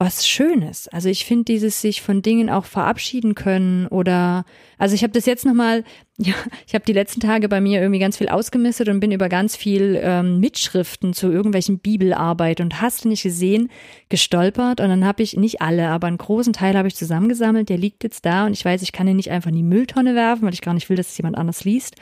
[0.00, 0.86] was Schönes.
[0.86, 4.44] Also ich finde dieses sich von Dingen auch verabschieden können oder
[4.78, 5.82] also ich habe das jetzt nochmal,
[6.18, 6.34] ja,
[6.68, 9.56] ich habe die letzten Tage bei mir irgendwie ganz viel ausgemistet und bin über ganz
[9.56, 13.70] viel ähm, Mitschriften zu irgendwelchen Bibelarbeit und hast du nicht gesehen,
[14.08, 17.78] gestolpert und dann habe ich nicht alle, aber einen großen Teil habe ich zusammengesammelt, der
[17.78, 20.44] liegt jetzt da und ich weiß, ich kann ihn nicht einfach in die Mülltonne werfen,
[20.46, 21.96] weil ich gar nicht will, dass es jemand anders liest.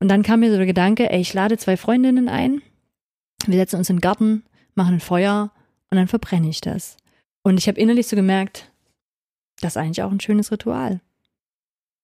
[0.00, 2.62] Und dann kam mir so der Gedanke, ey, ich lade zwei Freundinnen ein,
[3.46, 4.42] wir setzen uns in den Garten,
[4.74, 5.52] machen ein Feuer
[5.90, 6.96] und dann verbrenne ich das.
[7.42, 8.70] Und ich habe innerlich so gemerkt,
[9.60, 11.00] das ist eigentlich auch ein schönes Ritual.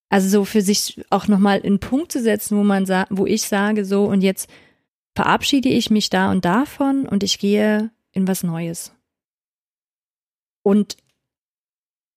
[0.09, 3.43] Also so für sich auch nochmal einen Punkt zu setzen, wo man sagt, wo ich
[3.43, 4.49] sage so und jetzt
[5.15, 8.93] verabschiede ich mich da und davon und ich gehe in was Neues.
[10.63, 10.97] Und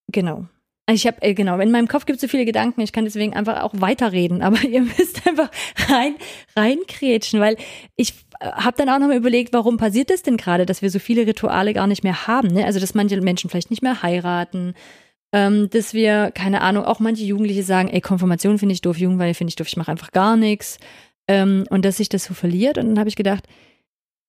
[0.09, 0.47] genau.
[0.91, 3.35] Ich habe, äh, genau, in meinem Kopf gibt es so viele Gedanken, ich kann deswegen
[3.35, 5.51] einfach auch weiterreden, aber ihr müsst einfach
[5.89, 6.17] rein,
[6.57, 7.57] reinkrätschen, weil
[7.97, 11.27] ich habe dann auch nochmal überlegt, warum passiert das denn gerade, dass wir so viele
[11.27, 12.65] Rituale gar nicht mehr haben, ne?
[12.67, 14.75] Also, dass manche Menschen vielleicht nicht mehr heiraten,
[15.33, 19.35] ähm, dass wir, keine Ahnung, auch manche Jugendliche sagen, ey, Konfirmation finde ich doof, Jugendweihe
[19.35, 20.79] finde ich doof, ich mache einfach gar nichts.
[21.29, 22.79] Ähm, und dass sich das so verliert.
[22.79, 23.45] Und dann habe ich gedacht,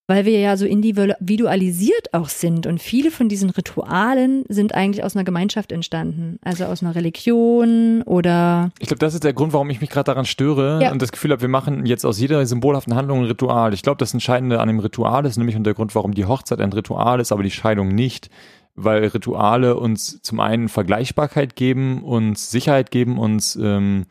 [0.08, 5.16] weil wir ja so individualisiert auch sind und viele von diesen Ritualen sind eigentlich aus
[5.16, 8.72] einer Gemeinschaft entstanden, also aus einer Religion oder.
[8.80, 10.92] Ich glaube, das ist der Grund, warum ich mich gerade daran störe ja.
[10.92, 13.74] und das Gefühl habe, wir machen jetzt aus jeder symbolhaften Handlung ein Ritual.
[13.74, 16.60] Ich glaube, das Entscheidende an dem Ritual ist nämlich und der Grund, warum die Hochzeit
[16.60, 18.30] ein Ritual ist, aber die Scheidung nicht,
[18.76, 24.06] weil Rituale uns zum einen Vergleichbarkeit geben, uns Sicherheit geben, uns ähm,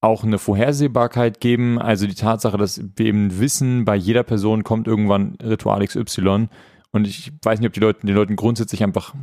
[0.00, 1.78] auch eine Vorhersehbarkeit geben.
[1.80, 6.48] Also die Tatsache, dass wir eben wissen, bei jeder Person kommt irgendwann Ritual XY.
[6.92, 9.14] Und ich weiß nicht, ob die Leute, den Leuten grundsätzlich einfach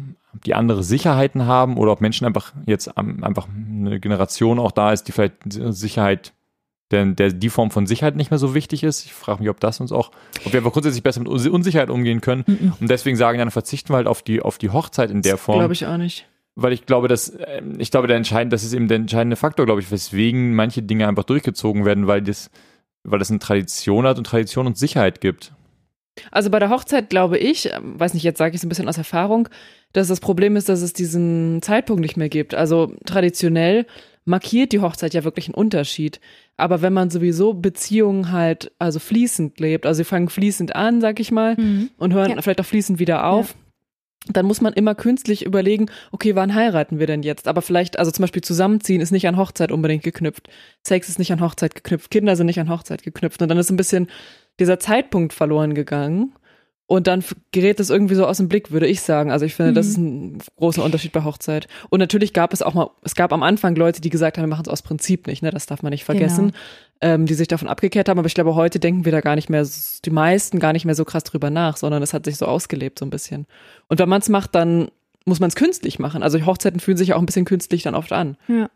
[0.46, 5.08] die andere Sicherheiten haben oder ob Menschen einfach jetzt einfach eine Generation auch da ist,
[5.08, 6.34] die vielleicht Sicherheit,
[6.92, 9.06] der, der die Form von Sicherheit nicht mehr so wichtig ist.
[9.06, 10.12] Ich frage mich, ob das uns auch,
[10.46, 12.44] ob wir einfach grundsätzlich besser mit Unsicherheit umgehen können.
[12.46, 12.74] Mhm.
[12.80, 15.60] Und deswegen sagen, dann verzichten wir halt auf die, auf die Hochzeit in der Form.
[15.60, 18.74] Glaube ich auch nicht weil ich glaube, dass ähm, ich glaube, der entscheidende, das ist
[18.74, 22.52] eben der entscheidende Faktor, glaube ich, weswegen manche Dinge einfach durchgezogen werden, weil das,
[23.04, 25.54] weil das eine Tradition hat und Tradition und Sicherheit gibt.
[26.30, 28.88] Also bei der Hochzeit glaube ich, ähm, weiß nicht, jetzt sage ich es ein bisschen
[28.88, 29.50] aus Erfahrung,
[29.94, 32.54] dass das Problem ist, dass es diesen Zeitpunkt nicht mehr gibt.
[32.54, 33.88] Also traditionell
[34.26, 36.20] markiert die Hochzeit ja wirklich einen Unterschied.
[36.56, 41.20] Aber wenn man sowieso Beziehungen halt also fließend lebt, also sie fangen fließend an, sag
[41.20, 41.90] ich mal, mhm.
[41.98, 42.42] und hören ja.
[42.42, 43.63] vielleicht auch fließend wieder auf, ja
[44.30, 47.48] dann muss man immer künstlich überlegen, okay, wann heiraten wir denn jetzt?
[47.48, 50.48] Aber vielleicht, also zum Beispiel zusammenziehen ist nicht an Hochzeit unbedingt geknüpft.
[50.82, 52.10] Sex ist nicht an Hochzeit geknüpft.
[52.10, 53.42] Kinder sind nicht an Hochzeit geknüpft.
[53.42, 54.08] Und dann ist ein bisschen
[54.60, 56.34] dieser Zeitpunkt verloren gegangen.
[56.94, 59.32] Und dann gerät es irgendwie so aus dem Blick, würde ich sagen.
[59.32, 59.76] Also ich finde, mhm.
[59.76, 61.68] das ist ein großer Unterschied bei Hochzeit.
[61.90, 64.50] Und natürlich gab es auch mal, es gab am Anfang Leute, die gesagt haben, wir
[64.50, 65.50] machen es aus Prinzip nicht, ne?
[65.50, 66.52] Das darf man nicht vergessen.
[66.52, 67.16] Genau.
[67.16, 68.20] Ähm, die sich davon abgekehrt haben.
[68.20, 69.68] Aber ich glaube, heute denken wir da gar nicht mehr,
[70.06, 73.00] die meisten gar nicht mehr so krass drüber nach, sondern es hat sich so ausgelebt
[73.00, 73.48] so ein bisschen.
[73.88, 74.90] Und wenn man es macht, dann
[75.26, 76.22] muss man es künstlich machen.
[76.22, 78.38] Also Hochzeiten fühlen sich ja auch ein bisschen künstlich dann oft an.
[78.48, 78.70] Ja.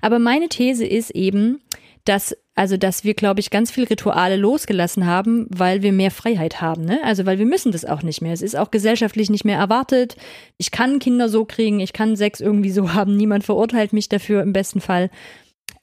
[0.00, 1.60] Aber meine These ist eben,
[2.08, 6.60] dass also dass wir, glaube ich, ganz viel Rituale losgelassen haben, weil wir mehr Freiheit
[6.60, 6.84] haben.
[6.84, 6.98] Ne?
[7.04, 8.32] Also weil wir müssen das auch nicht mehr.
[8.32, 10.16] Es ist auch gesellschaftlich nicht mehr erwartet.
[10.56, 13.16] Ich kann Kinder so kriegen, ich kann Sex irgendwie so haben.
[13.16, 15.08] Niemand verurteilt mich dafür im besten Fall.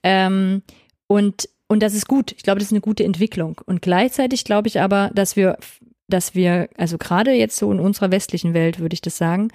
[0.04, 0.64] Ähm,
[1.08, 2.34] und und das ist gut.
[2.34, 3.62] Ich glaube, das ist eine gute Entwicklung.
[3.66, 5.58] Und gleichzeitig glaube ich aber, dass wir,
[6.08, 9.48] dass wir, also gerade jetzt so in unserer westlichen Welt, würde ich das sagen,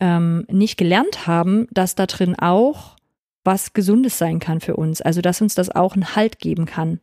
[0.00, 2.97] ähm, nicht gelernt haben, dass da drin auch
[3.48, 5.00] was Gesundes sein kann für uns.
[5.00, 7.00] Also, dass uns das auch einen Halt geben kann.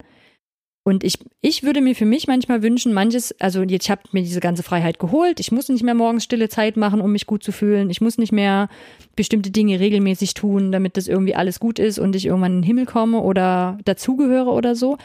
[0.88, 4.22] Und ich, ich würde mir für mich manchmal wünschen, manches, also jetzt, ich habe mir
[4.22, 5.40] diese ganze Freiheit geholt.
[5.40, 7.90] Ich muss nicht mehr morgens stille Zeit machen, um mich gut zu fühlen.
[7.90, 8.70] Ich muss nicht mehr
[9.16, 12.68] bestimmte Dinge regelmäßig tun, damit das irgendwie alles gut ist und ich irgendwann in den
[12.68, 15.00] Himmel komme oder dazugehöre oder so.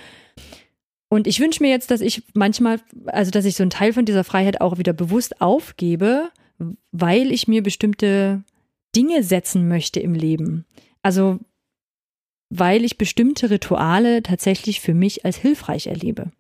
[1.09, 4.05] Und ich wünsche mir jetzt, dass ich manchmal, also dass ich so einen Teil von
[4.05, 6.29] dieser Freiheit auch wieder bewusst aufgebe,
[6.93, 8.45] weil ich mir bestimmte
[8.95, 10.67] Dinge setzen möchte im Leben.
[11.03, 11.39] Also,
[12.51, 16.31] weil ich bestimmte Rituale tatsächlich für mich als hilfreich erlebe.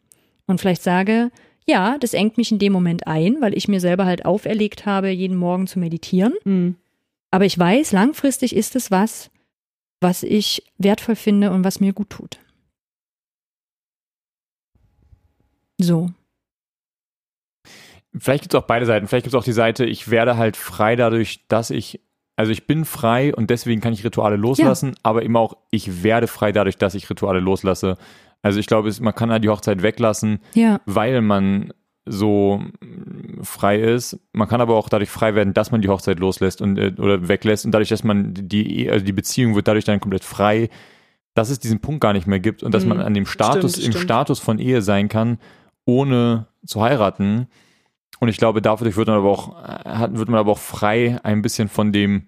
[0.46, 1.30] Und vielleicht sage,
[1.66, 5.08] ja, das engt mich in dem Moment ein, weil ich mir selber halt auferlegt habe,
[5.10, 6.34] jeden Morgen zu meditieren.
[6.44, 6.76] Mhm.
[7.30, 9.30] Aber ich weiß, langfristig ist es was,
[10.00, 12.40] was ich wertvoll finde und was mir gut tut.
[15.78, 16.10] So.
[18.18, 19.06] Vielleicht gibt es auch beide Seiten.
[19.06, 22.00] Vielleicht gibt es auch die Seite, ich werde halt frei dadurch, dass ich,
[22.40, 26.26] also ich bin frei und deswegen kann ich Rituale loslassen, aber eben auch, ich werde
[26.26, 27.98] frei dadurch, dass ich Rituale loslasse.
[28.40, 31.72] Also ich glaube, man kann halt die Hochzeit weglassen, Ja, weil man
[32.06, 34.18] so mm, frei ist.
[34.32, 37.28] Man kann aber auch dadurch frei werden, dass man die Hochzeit loslässt und äh, oder
[37.28, 40.70] weglässt und dadurch, dass man die also die Beziehung wird dadurch dann komplett frei,
[41.34, 42.88] dass es diesen Punkt gar nicht mehr gibt und dass Mhm.
[42.88, 44.04] man an dem Status Stimmt, im stimmt.
[44.04, 45.38] Status von Ehe sein kann,
[45.84, 47.46] ohne zu heiraten.
[48.18, 51.18] Und ich glaube, dadurch wird man aber auch äh, hat, wird man aber auch frei
[51.22, 52.26] ein bisschen von dem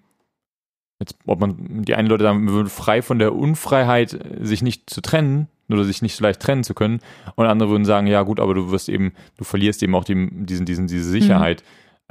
[0.99, 4.61] jetzt, ob man die einen Leute sagen, man wird frei von der Unfreiheit, äh, sich
[4.61, 6.99] nicht zu trennen oder sich nicht so leicht trennen zu können.
[7.35, 10.29] Und andere würden sagen, ja gut, aber du wirst eben, du verlierst eben auch die,
[10.31, 11.63] diesen, diesen, diese Sicherheit.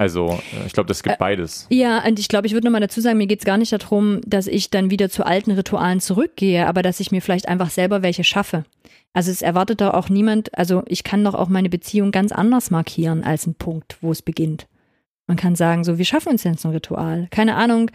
[0.03, 1.65] Also äh, ich glaube, das gibt beides.
[1.69, 4.47] Ja, und ich glaube, ich würde nochmal dazu sagen, mir geht's gar nicht darum, dass
[4.47, 8.25] ich dann wieder zu alten Ritualen zurückgehe, aber dass ich mir vielleicht einfach selber welche
[8.25, 8.65] schaffe.
[9.13, 12.69] Also es erwartet doch auch niemand, also ich kann doch auch meine Beziehung ganz anders
[12.69, 14.67] markieren als ein Punkt, wo es beginnt.
[15.25, 17.27] Man kann sagen, so, wir schaffen uns jetzt ein Ritual.
[17.31, 17.89] Keine Ahnung,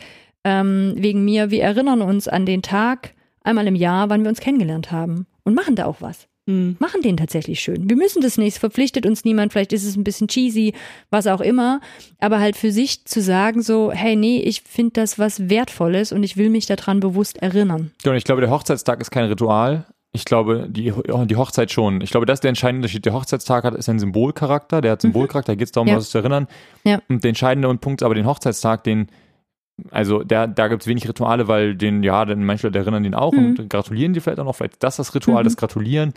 [0.44, 4.40] ähm, wegen mir, wir erinnern uns an den Tag einmal im Jahr, wann wir uns
[4.40, 6.76] kennengelernt haben und machen da auch was Mhm.
[6.80, 7.88] machen den tatsächlich schön.
[7.88, 10.72] Wir müssen das nicht, es verpflichtet uns niemand, vielleicht ist es ein bisschen cheesy,
[11.10, 11.80] was auch immer,
[12.18, 16.22] aber halt für sich zu sagen so, hey, nee, ich finde das was Wertvolles und
[16.22, 17.90] ich will mich daran bewusst erinnern.
[18.04, 19.84] Ja, und ich glaube, der Hochzeitstag ist kein Ritual.
[20.12, 20.90] Ich glaube, die,
[21.26, 22.00] die Hochzeit schon.
[22.00, 23.04] Ich glaube, das ist der entscheidende Unterschied.
[23.04, 25.92] Der Hochzeitstag hat, ist ein Symbolcharakter, der hat Symbolcharakter, da geht es darum, Mhm.
[25.92, 25.96] Ja.
[25.98, 26.46] was zu erinnern.
[26.84, 27.02] Ja.
[27.10, 29.08] Und der entscheidende Punkt ist aber den Hochzeitstag, den,
[29.90, 33.14] also der, da gibt es wenig Rituale, weil den, ja, denn manche Leute erinnern den
[33.14, 33.56] auch Mhm.
[33.58, 34.56] und gratulieren die vielleicht auch noch.
[34.56, 35.46] Vielleicht ist das das Ritual, Mhm.
[35.46, 36.14] das Gratulieren.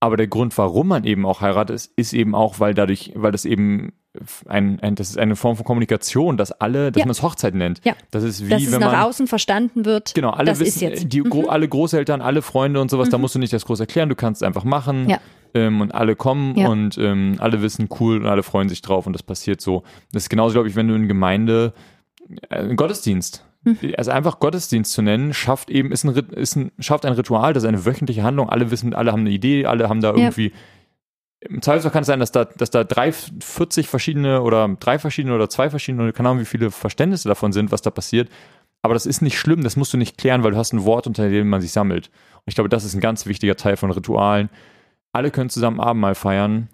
[0.00, 3.32] Aber der Grund, warum man eben auch heiratet, ist, ist eben auch, weil dadurch, weil
[3.32, 3.92] das eben
[4.46, 7.06] ein, ein das ist eine Form von Kommunikation, dass alle, dass Ja.
[7.06, 7.80] man es Hochzeit nennt.
[7.84, 7.94] Ja.
[8.12, 10.14] Das ist wie Dass es wenn nach man außen verstanden wird.
[10.14, 11.04] Genau, alle das wissen, ist jetzt.
[11.04, 11.08] Mhm.
[11.08, 14.08] Die, gro alle Großeltern, alle Freunde und sowas, da musst du nicht das groß erklären,
[14.08, 15.18] du kannst es einfach machen Ja.
[15.54, 16.68] ähm, und alle kommen Ja.
[16.68, 19.82] und ähm, alle wissen cool und alle freuen sich drauf und das passiert so.
[20.12, 21.72] Das ist genauso, glaube ich, wenn du in Gemeinde,
[22.76, 23.76] Gottesdienst, Mhm.
[23.96, 27.64] also einfach Gottesdienst zu nennen, schafft eben, ist ein, ist ein, schafft ein Ritual, das
[27.64, 30.16] ist eine wöchentliche Handlung, alle wissen, alle haben eine Idee, alle haben da Ja.
[30.16, 30.52] irgendwie
[31.40, 35.34] im Zweifelsfall kann es sein, dass da, dass da drei, 40 verschiedene oder drei verschiedene
[35.34, 38.28] oder zwei verschiedene, oder keine Ahnung, wie viele Verständnisse davon sind, was da passiert.
[38.82, 41.06] Aber das ist nicht schlimm, das musst du nicht klären, weil du hast ein Wort,
[41.06, 42.08] unter dem man sich sammelt.
[42.34, 44.50] Und ich glaube, das ist ein ganz wichtiger Teil von Ritualen.
[45.12, 46.68] Alle können zusammen Abendmahl feiern.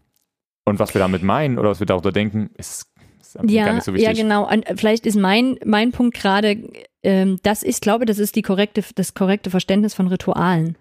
[0.65, 2.91] Und was wir damit meinen oder was wir darunter denken, ist,
[3.35, 4.19] ist einfach gar Ja, nicht so ja, wichtig.
[4.23, 4.51] genau.
[4.51, 6.57] Und vielleicht ist mein, mein Punkt gerade,
[7.03, 10.77] ähm, das ist, glaube, das ist die korrekte, das korrekte Verständnis von Ritualen.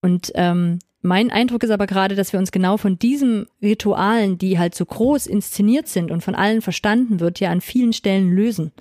[0.00, 4.58] Und ähm, mein Eindruck ist aber gerade, dass wir uns genau von diesen Ritualen, die
[4.58, 8.72] halt so groß inszeniert sind und von allen verstanden wird, ja an vielen Stellen lösen.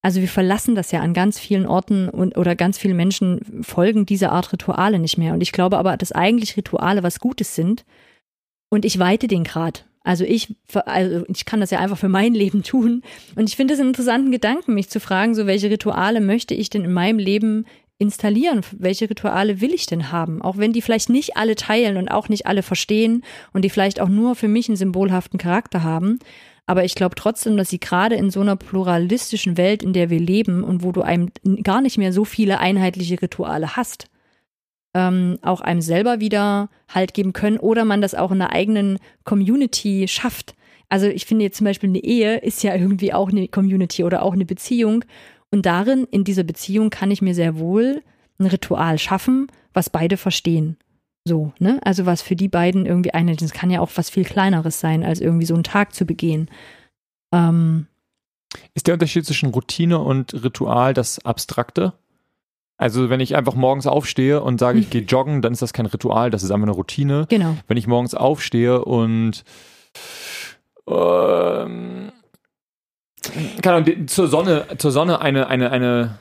[0.00, 4.04] Also wir verlassen das ja an ganz vielen Orten und oder ganz viele Menschen folgen
[4.04, 5.32] dieser Art Rituale nicht mehr.
[5.32, 7.84] Und ich glaube aber, dass eigentlich Rituale was Gutes sind.
[8.68, 9.86] Und ich weite den Grad.
[10.04, 13.02] Also ich, also ich kann das ja einfach für mein Leben tun.
[13.34, 16.70] Und ich finde es einen interessanten Gedanken, mich zu fragen, so welche Rituale möchte ich
[16.70, 17.64] denn in meinem Leben
[17.98, 18.60] installieren?
[18.72, 20.42] Welche Rituale will ich denn haben?
[20.42, 23.24] Auch wenn die vielleicht nicht alle teilen und auch nicht alle verstehen
[23.54, 26.18] und die vielleicht auch nur für mich einen symbolhaften Charakter haben.
[26.66, 30.20] Aber ich glaube trotzdem, dass sie gerade in so einer pluralistischen Welt, in der wir
[30.20, 31.30] leben und wo du einem
[31.62, 34.06] gar nicht mehr so viele einheitliche Rituale hast,
[34.94, 38.98] ähm, auch einem selber wieder Halt geben können oder man das auch in der eigenen
[39.24, 40.54] Community schafft.
[40.88, 44.22] Also ich finde jetzt zum Beispiel eine Ehe ist ja irgendwie auch eine Community oder
[44.22, 45.04] auch eine Beziehung.
[45.50, 48.02] Und darin, in dieser Beziehung, kann ich mir sehr wohl
[48.38, 50.76] ein Ritual schaffen, was beide verstehen.
[51.26, 51.80] So, ne?
[51.84, 55.02] Also was für die beiden irgendwie eine, das kann ja auch was viel kleineres sein,
[55.02, 56.50] als irgendwie so einen Tag zu begehen.
[57.32, 57.86] Ähm,
[58.74, 61.94] Ist der Unterschied zwischen Routine und Ritual das Abstrakte?
[62.76, 65.86] Also wenn ich einfach morgens aufstehe und sage, ich gehe joggen, dann ist das kein
[65.86, 67.26] Ritual, das ist einfach eine Routine.
[67.28, 67.56] genau.
[67.68, 69.44] Wenn ich morgens aufstehe und
[70.88, 72.12] ähm,
[73.62, 76.18] keine Ahnung, zur Sonne, zur Sonne eine, eine, eine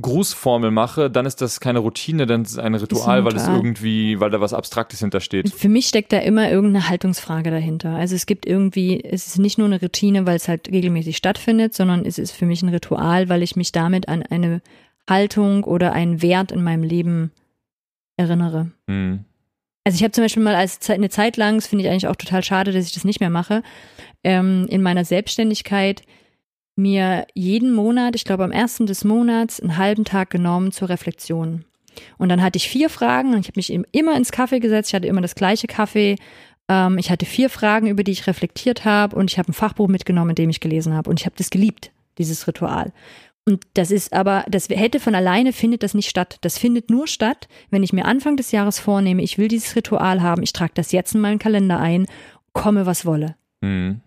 [0.00, 3.46] Grußformel mache, dann ist das keine Routine, dann ist es ein Ritual, ein weil es
[3.46, 5.52] irgendwie, weil da was Abstraktes hintersteht.
[5.52, 7.94] Für mich steckt da immer irgendeine Haltungsfrage dahinter.
[7.94, 11.74] Also es gibt irgendwie, es ist nicht nur eine Routine, weil es halt regelmäßig stattfindet,
[11.74, 14.60] sondern es ist für mich ein Ritual, weil ich mich damit an eine
[15.10, 17.30] Haltung oder einen Wert in meinem Leben
[18.16, 18.70] erinnere.
[18.88, 19.26] Hm.
[19.84, 22.16] Also ich habe zum Beispiel mal als eine Zeit lang, das finde ich eigentlich auch
[22.16, 23.62] total schade, dass ich das nicht mehr mache,
[24.24, 26.02] ähm, in meiner Selbstständigkeit
[26.76, 31.66] mir jeden Monat, ich glaube am ersten des Monats, einen halben Tag genommen zur Reflexion.
[32.16, 34.90] Und dann hatte ich vier Fragen und ich habe mich eben immer ins Kaffee gesetzt,
[34.90, 36.16] ich hatte immer das gleiche Kaffee
[36.70, 39.88] Ähm, ich hatte vier Fragen, über die ich reflektiert habe und ich habe ein Fachbuch
[39.88, 41.10] mitgenommen, in dem ich gelesen habe.
[41.10, 42.92] Und ich habe das geliebt, dieses Ritual.
[43.50, 46.38] Und das ist aber, das hätte von alleine findet das nicht statt.
[46.40, 50.22] Das findet nur statt, wenn ich mir Anfang des Jahres vornehme, ich will dieses Ritual
[50.22, 52.06] haben, ich trage das jetzt in meinen Kalender ein,
[52.52, 53.34] komme was wolle.
[53.60, 54.00] Mhm.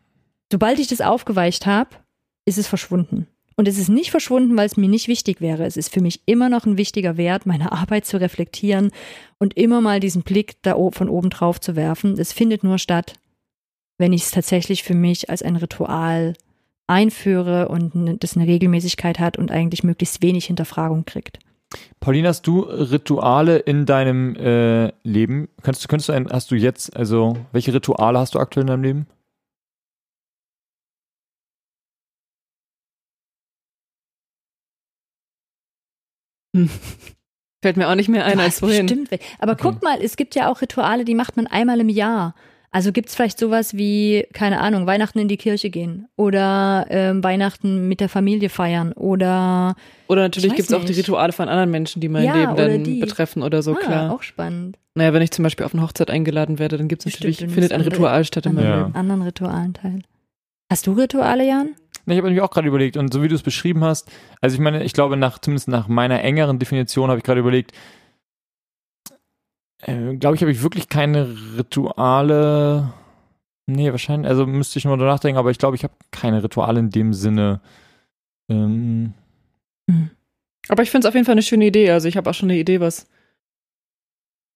[0.51, 1.89] Sobald ich das aufgeweicht habe,
[2.45, 3.27] ist es verschwunden.
[3.55, 5.65] Und es ist nicht verschwunden, weil es mir nicht wichtig wäre.
[5.65, 8.91] Es ist für mich immer noch ein wichtiger Wert, meine Arbeit zu reflektieren
[9.37, 12.17] und immer mal diesen Blick da von oben drauf zu werfen.
[12.17, 13.13] Es findet nur statt,
[13.97, 16.33] wenn ich es tatsächlich für mich als ein Ritual
[16.87, 21.39] einführe und das eine Regelmäßigkeit hat und eigentlich möglichst wenig Hinterfragung kriegt.
[21.99, 25.49] Pauline, hast du Rituale in deinem äh, Leben?
[25.63, 28.83] Kannst, könntest du ein, hast du jetzt, also welche Rituale hast du aktuell in deinem
[28.83, 29.07] Leben?
[36.55, 36.69] Hm.
[37.63, 38.87] Fällt mir auch nicht mehr ein als vorhin.
[38.87, 39.09] Stimmt.
[39.39, 39.61] Aber Okay.
[39.63, 42.35] guck mal, es gibt ja auch Rituale, die macht man einmal im Jahr.
[42.75, 47.23] Also gibt es vielleicht sowas wie, keine Ahnung, Weihnachten in die Kirche gehen oder ähm,
[47.23, 49.75] Weihnachten mit der Familie feiern oder
[50.07, 50.97] Oder natürlich Ich weiß gibt es auch die nicht.
[50.97, 52.99] Rituale von anderen Menschen, die mein Ja, Leben dann die.
[52.99, 54.11] betreffen oder so, ah, klar.
[54.11, 54.79] auch spannend.
[54.95, 57.37] Naja, wenn ich zum Beispiel auf eine Hochzeit eingeladen werde, dann gibt es Stimmt, natürlich,
[57.37, 58.99] du findet ein andere- Ritual statt in meinem Anderen, Ja.
[58.99, 59.99] Anderen Ritualen teil.
[60.71, 61.69] Hast du Rituale, Jan?
[62.07, 64.11] Nee, Ich habe nämlich auch gerade überlegt und so wie du es beschrieben hast,
[64.41, 67.71] also ich meine, ich glaube nach zumindest nach meiner engeren Definition habe ich gerade überlegt,
[69.87, 71.27] äh, glaube ich, habe ich wirklich keine
[71.57, 72.93] Rituale.
[73.67, 76.79] Nee, wahrscheinlich, also müsste ich nur drüber nachdenken, aber ich glaube, ich habe keine Rituale
[76.79, 77.61] in dem Sinne.
[78.49, 79.13] Ähm,
[80.69, 81.89] Aber ich finde es auf jeden Fall eine schöne Idee.
[81.91, 83.07] Also ich habe auch schon eine Idee, was,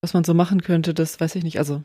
[0.02, 0.94] was man so machen könnte.
[0.94, 1.58] Das weiß ich nicht.
[1.60, 1.84] Also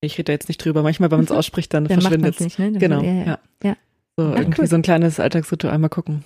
[0.00, 0.82] ich rede da jetzt nicht drüber.
[0.82, 2.70] Manchmal, wenn man es ausspricht, dann verschwindet es nicht, ne?
[2.72, 3.24] Dann- Genau, ja, ja.
[3.24, 3.38] ja.
[3.64, 3.76] Ja.
[4.16, 4.66] So Ja, irgendwie cool.
[4.68, 6.24] so ein kleines Alltagsritual mal gucken.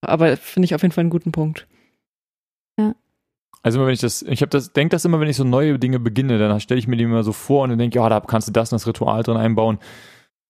[0.00, 1.66] Aber finde ich auf jeden Fall einen guten Punkt.
[3.64, 5.78] Also immer wenn ich das, ich habe das, denke das immer, wenn ich so neue
[5.78, 8.20] Dinge beginne, dann stelle ich mir die immer so vor und dann denke, ja, da
[8.20, 9.78] kannst du das und das Ritual drin einbauen.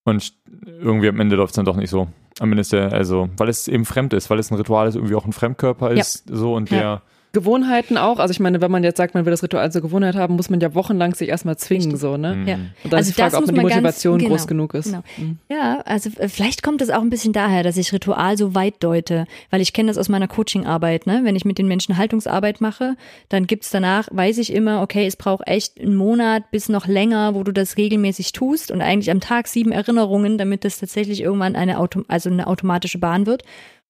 [0.03, 0.33] Und
[0.67, 2.07] irgendwie am Ende läuft es dann doch nicht so.
[2.39, 4.95] Am Ende ist der, also, weil es eben fremd ist, weil es ein Ritual ist,
[4.95, 6.01] irgendwie auch ein Fremdkörper Ja.
[6.01, 6.77] ist, so und Ja.
[6.77, 7.01] der,
[7.35, 8.17] Gewohnheiten auch.
[8.17, 10.49] Also ich meine, wenn man jetzt sagt, man will das Ritual zur Gewohnheit haben, muss
[10.49, 12.01] man ja wochenlang sich erstmal zwingen, Richtig.
[12.01, 12.33] so, ne?
[12.33, 12.47] Mhm.
[12.47, 12.55] Ja.
[12.55, 14.73] Und dann Also ist die Frage, ob man die man ganz- Motivation genau, groß genug
[14.73, 14.85] ist.
[14.85, 15.03] genau.
[15.17, 15.37] Mhm.
[15.49, 18.75] Ja, also äh, vielleicht kommt es auch ein bisschen daher, dass ich Ritual so weit
[18.79, 21.05] deute, weil ich kenne das aus meiner Coachingarbeit.
[21.05, 21.19] Ne?
[21.23, 22.95] Wenn ich mit den Menschen Haltungsarbeit mache,
[23.29, 27.35] dann gibt's danach, weiß ich immer, okay, es braucht echt einen Monat bis noch länger,
[27.35, 31.55] wo du das regelmäßig tust und eigentlich am Tag sieben Erinnerungen, damit das tatsächlich irgendwann
[31.55, 33.43] eine, Auto also eine automatische Bahn wird.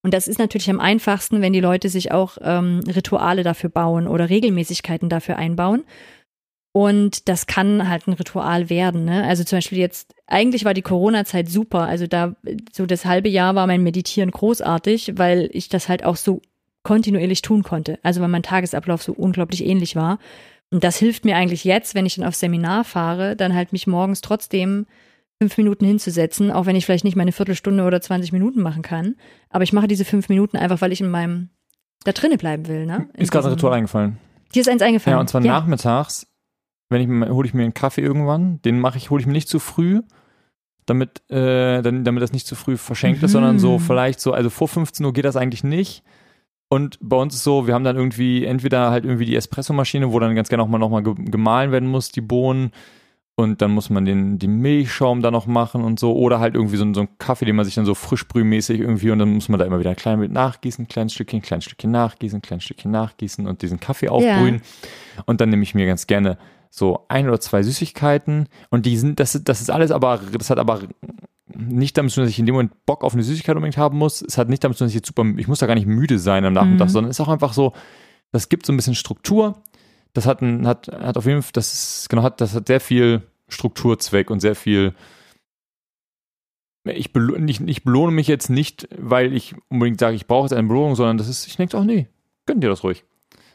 [0.06, 4.08] Und das ist natürlich am einfachsten, wenn die Leute sich auch ähm, Rituale dafür bauen
[4.08, 5.84] oder Regelmäßigkeiten dafür einbauen.
[6.72, 9.06] Und das kann halt ein Ritual werden.
[9.06, 9.24] Ne?
[9.24, 11.88] Also zum Beispiel jetzt, eigentlich war die Corona-Zeit super.
[11.88, 12.36] Also da,
[12.72, 16.40] so das halbe Jahr war mein Meditieren großartig, weil ich das halt auch so
[16.84, 17.98] kontinuierlich tun konnte.
[18.04, 20.20] Also weil mein Tagesablauf so unglaublich ähnlich war.
[20.70, 23.88] Und das hilft mir eigentlich jetzt, wenn ich dann aufs Seminar fahre, dann halt mich
[23.88, 24.86] morgens trotzdem
[25.42, 29.16] fünf Minuten hinzusetzen, auch wenn ich vielleicht nicht meine Viertelstunde oder 20 Minuten machen kann.
[29.50, 31.50] Aber ich mache diese fünf Minuten einfach, weil ich in meinem
[32.04, 32.86] da drinnen bleiben will.
[32.86, 33.10] Ne?
[33.16, 34.18] In Ist gerade ein Ritual eingefallen.
[34.54, 35.18] Dir ist eins eingefallen.
[35.18, 36.28] Ja, und zwar nachmittags,
[36.90, 39.50] wenn ich hole ich mir einen Kaffee irgendwann, den mache ich, hole ich mir nicht
[39.50, 40.02] zu früh,
[40.86, 43.34] damit, äh, damit das nicht zu früh verschenkt ist, Mhm.
[43.34, 46.04] sondern so vielleicht so, also vor 15 Uhr geht das eigentlich nicht.
[46.70, 50.20] Und bei uns ist so, wir haben dann irgendwie entweder halt irgendwie die Espressomaschine, wo
[50.20, 52.72] dann ganz gerne auch mal nochmal ge gemahlen werden muss, die Bohnen.
[53.38, 56.16] Und dann muss man den, den Milchschaum da noch machen und so.
[56.16, 59.20] Oder halt irgendwie so, so ein Kaffee, den man sich dann so frischbrühmäßig irgendwie und
[59.20, 62.42] dann muss man da immer wieder ein klein mit nachgießen, kleines Stückchen, kleines Stückchen nachgießen,
[62.42, 64.62] kleines Stückchen nachgießen und diesen Kaffee aufbrühen.
[65.26, 66.38] Und dann nehme ich mir ganz gerne
[66.70, 70.58] so ein oder zwei Süßigkeiten und die sind, das, das ist alles aber, das hat
[70.60, 70.80] aber
[71.54, 73.98] nicht damit zu tun, dass ich in dem Moment Bock auf eine Süßigkeit unbedingt haben
[73.98, 74.22] muss.
[74.22, 75.88] Es hat nicht damit zu tun, dass ich jetzt super, ich muss da gar nicht
[75.88, 76.92] müde sein am Nachmittag, Mhm.
[76.92, 77.74] sondern es ist auch einfach so,
[78.32, 79.62] das gibt so ein bisschen Struktur.
[80.16, 82.80] Das hat, ein, hat, hat auf jeden Fall, das ist, genau, hat, das hat sehr
[82.80, 84.96] viel Strukturzweck und sehr viel,
[86.86, 90.54] ich, belo ich, ich belohne mich jetzt nicht, weil ich unbedingt sage, ich brauche jetzt
[90.54, 92.08] eine Belohnung, sondern das ist, ich denke, auch nee,
[92.48, 93.04] gönn dir das ruhig.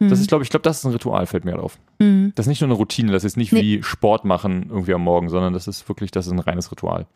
[0.03, 1.79] Das ist, glaube ich, glaube, das ist ein Ritual, fällt mir gerade auf.
[1.99, 2.33] Mhm.
[2.35, 3.61] Das ist nicht nur eine Routine, das ist nicht Nee.
[3.61, 7.07] wie Sport machen irgendwie am Morgen, sondern das ist wirklich, das ist ein reines Ritual.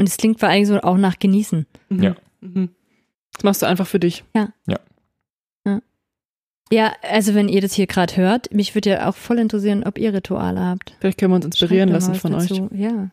[0.00, 1.66] Und es klingt vor allem so auch nach Genießen.
[1.90, 2.02] Mhm.
[2.02, 2.16] Ja.
[2.40, 2.70] Mhm.
[3.34, 4.24] Das machst du einfach für dich.
[4.34, 4.48] Ja,
[7.02, 10.14] also wenn ihr das hier gerade hört, mich würde ja auch voll interessieren, ob ihr
[10.14, 10.94] Rituale habt.
[11.00, 12.48] Vielleicht können wir uns inspirieren lassen von euch.
[12.48, 12.70] dazu.
[12.72, 13.10] Ja.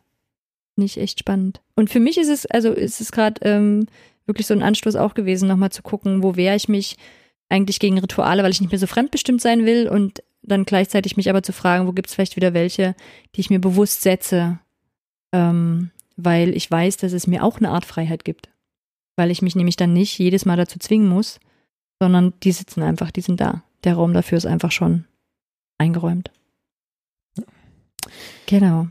[0.76, 1.62] Nicht echt spannend.
[1.76, 3.88] Und für mich ist es, also ist es gerade ähm,
[4.28, 6.98] wirklich so ein Anstoß auch gewesen, nochmal zu gucken, wo wehre ich mich
[7.50, 11.30] eigentlich gegen Rituale, weil ich nicht mehr so fremdbestimmt sein will und dann gleichzeitig mich
[11.30, 12.96] aber zu fragen, wo gibt es vielleicht wieder welche,
[13.36, 14.60] die ich mir bewusst setze,
[15.34, 18.50] ähm, weil ich weiß, dass es mir auch eine Art Freiheit gibt.
[19.16, 21.40] Weil ich mich nämlich dann nicht jedes Mal dazu zwingen muss,
[22.02, 23.64] sondern die sitzen einfach, die sind da.
[23.84, 25.06] Der Raum dafür ist einfach schon
[25.78, 26.32] eingeräumt.
[28.46, 28.88] Genau.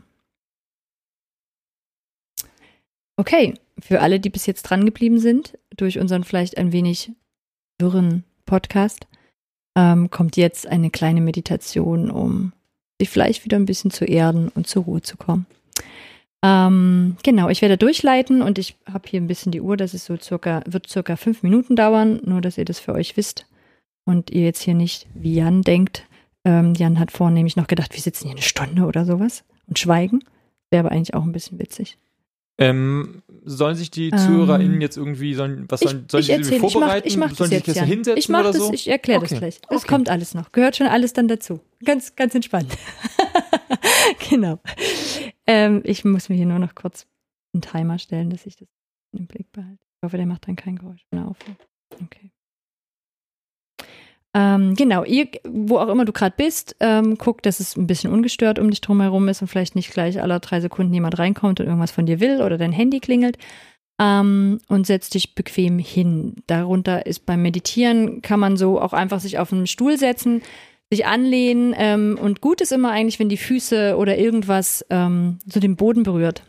[3.17, 7.11] Okay, für alle, die bis jetzt dran geblieben sind, durch unseren vielleicht ein wenig
[7.79, 9.07] wirren Podcast,
[9.75, 12.53] ähm, kommt jetzt eine kleine Meditation, um
[12.99, 15.45] sich vielleicht wieder ein bisschen zu erden und zur Ruhe zu kommen.
[16.43, 20.05] Ähm, genau, ich werde durchleiten und ich habe hier ein bisschen die Uhr, das ist
[20.05, 23.47] so circa, wird circa fünf Minuten dauern, nur dass ihr das für euch wisst
[24.05, 26.03] und ihr jetzt hier nicht wie Jan denkt.
[26.45, 29.79] Ähm, Jan hat vorhin nämlich noch gedacht, wir sitzen hier eine Stunde oder sowas und
[29.79, 30.19] schweigen.
[30.69, 31.97] Wäre aber eigentlich auch ein bisschen witzig.
[32.59, 36.55] Ähm, sollen sich die ZuhörerInnen Ähm, jetzt irgendwie, sollen, was Ich, sollen, sollen ich erzähle,
[36.55, 37.07] ich mache vorbereiten?
[37.07, 37.85] ich mach das sollen sie jetzt, sich Jan.
[37.85, 38.73] hinsetzen Ich mache oder das, so?
[38.73, 39.39] ich erkläre das Okay.
[39.39, 39.59] gleich.
[39.69, 39.87] Es Okay.
[39.87, 40.51] kommt alles noch.
[40.51, 41.59] Gehört schon alles dann dazu.
[41.85, 42.75] Ganz, ganz entspannt.
[44.29, 44.59] genau.
[45.47, 47.07] Ähm, ich muss mir hier nur noch kurz
[47.53, 48.67] einen Timer stellen, dass ich das
[49.13, 49.79] im Blick behalte.
[49.81, 51.67] Ich hoffe, der macht dann kein Geräusch, er aufhört.
[52.03, 52.31] Okay.
[54.33, 58.11] Ähm, genau, ihr, wo auch immer du gerade bist, ähm, guck, dass es ein bisschen
[58.11, 61.65] ungestört um dich drumherum ist und vielleicht nicht gleich alle drei Sekunden jemand reinkommt und
[61.65, 63.37] irgendwas von dir will oder dein Handy klingelt.
[63.99, 66.35] Ähm, und setz dich bequem hin.
[66.45, 70.43] Darunter ist beim Meditieren kann man so auch einfach sich auf einen Stuhl setzen,
[70.89, 75.59] sich anlehnen ähm, und gut ist immer eigentlich, wenn die Füße oder irgendwas ähm, so
[75.59, 76.43] den Boden berührt.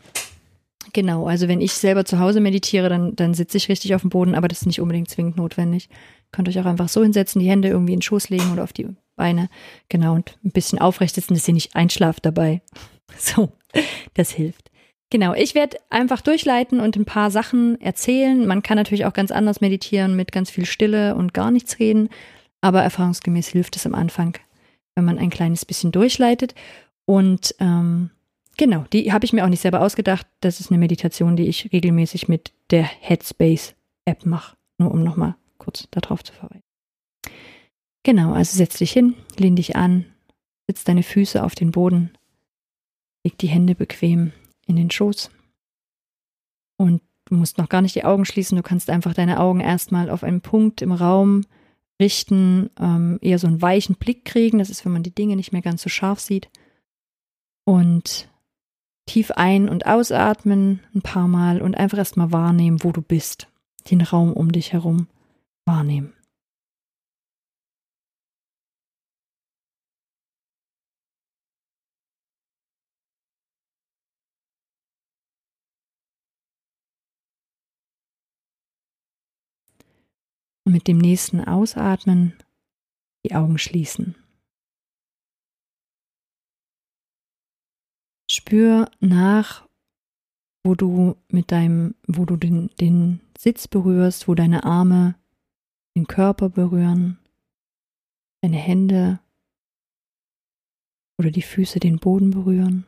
[0.93, 4.09] Genau, also wenn ich selber zu Hause meditiere, dann, dann sitze ich richtig auf dem
[4.09, 5.89] Boden, aber das ist nicht unbedingt zwingend notwendig.
[6.31, 8.73] Könnt euch auch einfach so hinsetzen, die Hände irgendwie in den Schoß legen oder auf
[8.73, 9.49] die Beine.
[9.89, 12.61] Genau, und ein bisschen aufrecht sitzen, dass ihr nicht einschlaft dabei.
[13.17, 13.51] So,
[14.13, 14.69] das hilft.
[15.09, 18.45] Genau, ich werde einfach durchleiten und ein paar Sachen erzählen.
[18.45, 22.09] Man kann natürlich auch ganz anders meditieren mit ganz viel Stille und gar nichts reden,
[22.61, 24.37] aber erfahrungsgemäß hilft es am Anfang,
[24.95, 26.55] wenn man ein kleines bisschen durchleitet.
[27.05, 28.11] Und ähm,
[28.57, 30.27] genau, die habe ich mir auch nicht selber ausgedacht.
[30.41, 35.87] Das ist eine Meditation, die ich regelmäßig mit der Headspace-App mache, nur um nochmal kurz
[35.91, 36.63] darauf zu verweisen.
[38.03, 40.05] Genau, also setz dich hin, lehn dich an,
[40.67, 42.11] setz deine Füße auf den Boden,
[43.23, 44.31] leg die Hände bequem
[44.67, 45.29] in den Schoß.
[46.77, 50.09] Und du musst noch gar nicht die Augen schließen, du kannst einfach deine Augen erstmal
[50.09, 51.45] auf einen Punkt im Raum
[51.99, 54.59] richten, ähm, eher so einen weichen Blick kriegen.
[54.59, 56.49] Das ist, wenn man die Dinge nicht mehr ganz so scharf sieht.
[57.65, 58.29] Und
[59.05, 63.47] tief ein- und ausatmen ein paar Mal und einfach erstmal wahrnehmen, wo du bist.
[63.89, 65.07] Den Raum um dich herum
[65.65, 66.13] wahrnehmen.
[80.69, 82.33] Und mit dem nächsten Ausatmen
[83.25, 84.15] die Augen schließen.
[88.29, 89.67] Spür nach,
[90.63, 95.15] wo du mit deinem, wo du den, den Sitz berührst, wo deine Arme
[95.97, 97.17] den Körper berühren,
[98.43, 99.19] deine Hände
[101.17, 102.85] oder die Füße den Boden berühren.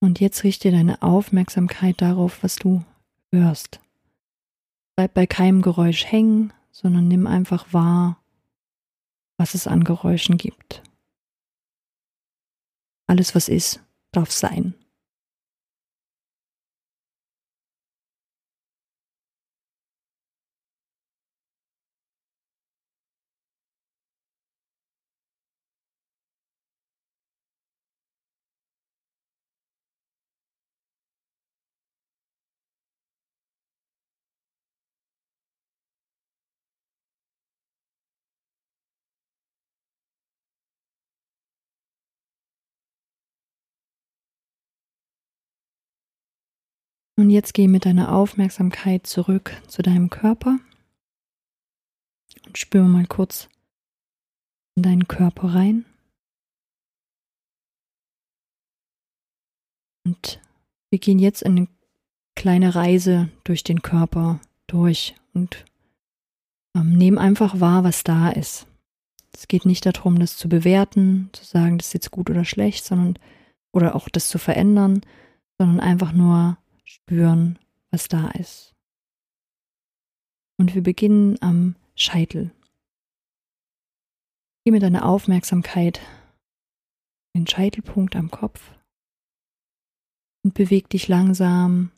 [0.00, 2.84] Und jetzt richte deine Aufmerksamkeit darauf, was du
[3.30, 3.80] hörst.
[4.96, 8.18] Bleib bei keinem Geräusch hängen, sondern nimm einfach wahr,
[9.36, 10.82] was es an Geräuschen gibt.
[13.06, 13.82] Alles, was ist,
[14.12, 14.74] darf sein.
[47.20, 50.58] Und jetzt geh mit deiner Aufmerksamkeit zurück zu deinem Körper
[52.46, 53.50] und spür mal kurz
[54.74, 55.84] in deinen Körper rein.
[60.06, 60.40] Und
[60.88, 61.68] wir gehen jetzt eine
[62.36, 65.66] kleine Reise durch den Körper durch und
[66.74, 68.66] ähm, nehmen einfach wahr, was da ist.
[69.34, 72.86] Es geht nicht darum, das zu bewerten, zu sagen, das ist jetzt gut oder schlecht,
[72.86, 73.18] sondern
[73.72, 75.02] oder auch das zu verändern,
[75.58, 76.56] sondern einfach nur
[76.90, 77.58] spüren,
[77.92, 78.74] was da ist.
[80.58, 82.50] Und wir beginnen am Scheitel.
[84.64, 86.00] Geh mit deiner Aufmerksamkeit
[87.34, 88.72] den Scheitelpunkt am Kopf
[90.42, 91.92] und beweg dich langsam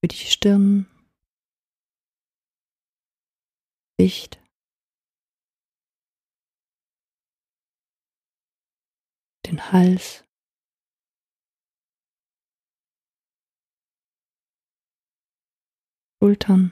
[0.00, 0.86] über die Stirn,
[3.98, 4.40] Gesicht,
[9.46, 10.24] den Hals,
[16.22, 16.70] Schultern,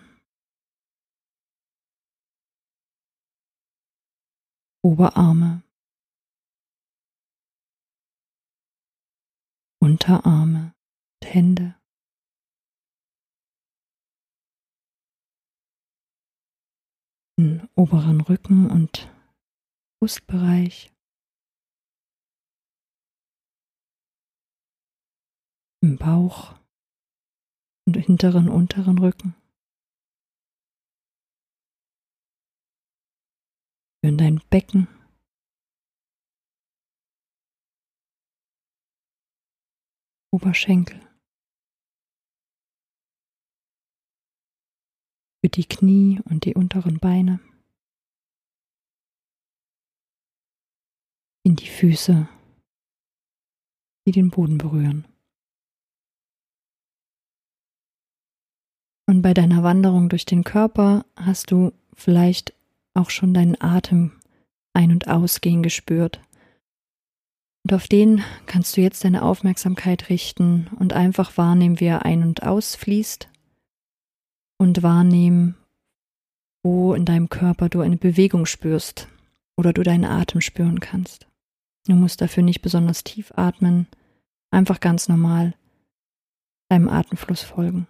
[4.85, 5.65] Oberarme,
[9.83, 10.73] Unterarme
[11.21, 11.75] und Hände.
[17.37, 19.13] Den oberen Rücken und
[19.99, 20.93] Brustbereich.
[25.83, 26.55] Im Bauch
[27.89, 29.40] und hinteren, unteren Rücken.
[34.03, 34.89] In dein Becken.
[40.33, 41.01] Oberschenkel.
[45.43, 47.41] Für die Knie und die unteren Beine.
[51.43, 52.29] In die Füße,
[54.07, 55.07] die den Boden berühren.
[59.07, 62.55] Und bei deiner Wanderung durch den Körper hast du vielleicht
[62.95, 64.13] auch schon deinen Atem
[64.73, 66.21] ein- und ausgehen gespürt.
[67.65, 72.23] Und auf den kannst du jetzt deine Aufmerksamkeit richten und einfach wahrnehmen, wie er ein-
[72.23, 73.29] und ausfließt
[74.59, 75.57] und wahrnehmen,
[76.63, 79.09] wo in deinem Körper du eine Bewegung spürst
[79.57, 81.27] oder du deinen Atem spüren kannst.
[81.87, 83.87] Du musst dafür nicht besonders tief atmen,
[84.51, 85.55] einfach ganz normal
[86.69, 87.87] deinem Atemfluss folgen.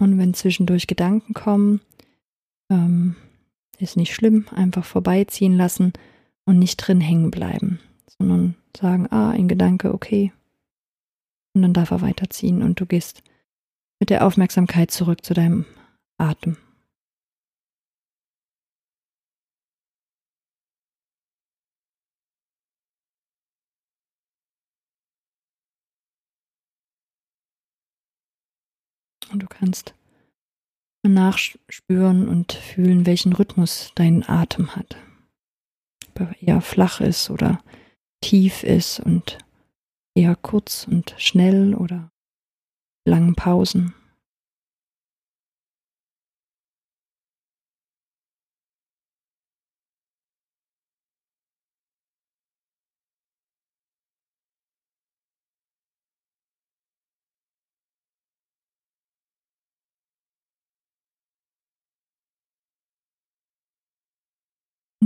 [0.00, 1.80] Und wenn zwischendurch Gedanken kommen,
[2.70, 3.16] ähm,
[3.78, 5.92] ist nicht schlimm, einfach vorbeiziehen lassen
[6.46, 7.78] und nicht drin hängen bleiben,
[8.18, 10.32] sondern sagen, ah, ein Gedanke, okay.
[11.54, 13.22] Und dann darf er weiterziehen und du gehst
[13.98, 15.66] mit der Aufmerksamkeit zurück zu deinem
[16.16, 16.56] Atem.
[29.30, 29.94] Und du kannst
[31.06, 34.96] nachspüren und fühlen, welchen Rhythmus dein Atem hat.
[36.08, 37.62] Ob er eher flach ist oder
[38.20, 39.38] tief ist und
[40.14, 42.10] eher kurz und schnell oder
[43.06, 43.94] langen Pausen.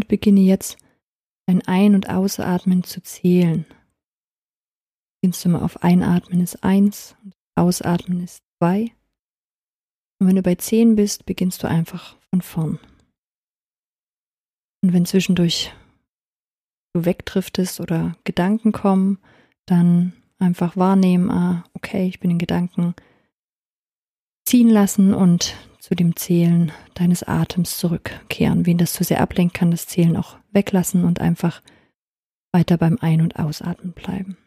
[0.08, 0.76] Beginne jetzt
[1.46, 3.66] dein Ein- und Ausatmen zu zählen.
[5.20, 8.92] Beginnst du mal auf Einatmen ist eins und Ausatmen ist zwei.
[10.18, 12.78] Und wenn du bei zehn bist, beginnst du einfach von vorn.
[14.82, 15.72] Und wenn zwischendurch
[16.92, 19.18] du wegdriftest oder Gedanken kommen,
[19.66, 22.94] dann einfach wahrnehmen, ah, okay, ich bin in Gedanken,
[24.46, 28.64] ziehen lassen und zu dem Zählen deines Atems zurückkehren.
[28.64, 31.60] Wen das zu sehr ablenkt, kann das Zählen auch weglassen und einfach
[32.52, 34.38] weiter beim Ein- und Ausatmen bleiben.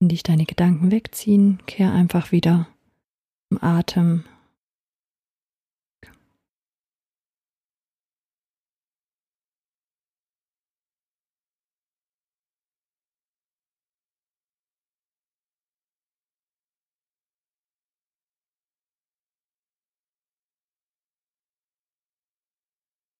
[0.00, 2.68] In dich deine Gedanken wegziehen, kehr einfach wieder
[3.50, 4.24] im Atem.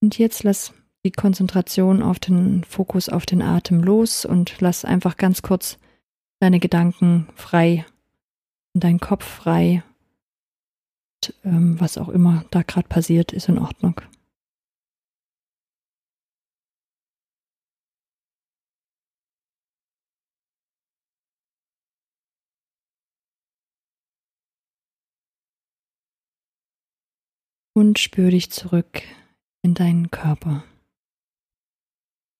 [0.02, 0.72] Und jetzt lass
[1.04, 5.78] die Konzentration auf den Fokus auf den Atem los und lass einfach ganz kurz
[6.40, 7.86] deine Gedanken frei
[8.74, 9.82] und deinen Kopf frei.
[11.24, 14.00] Und, ähm, was auch immer da gerade passiert, ist in Ordnung.
[27.74, 29.02] Und spür dich zurück
[29.62, 30.64] in deinen Körper.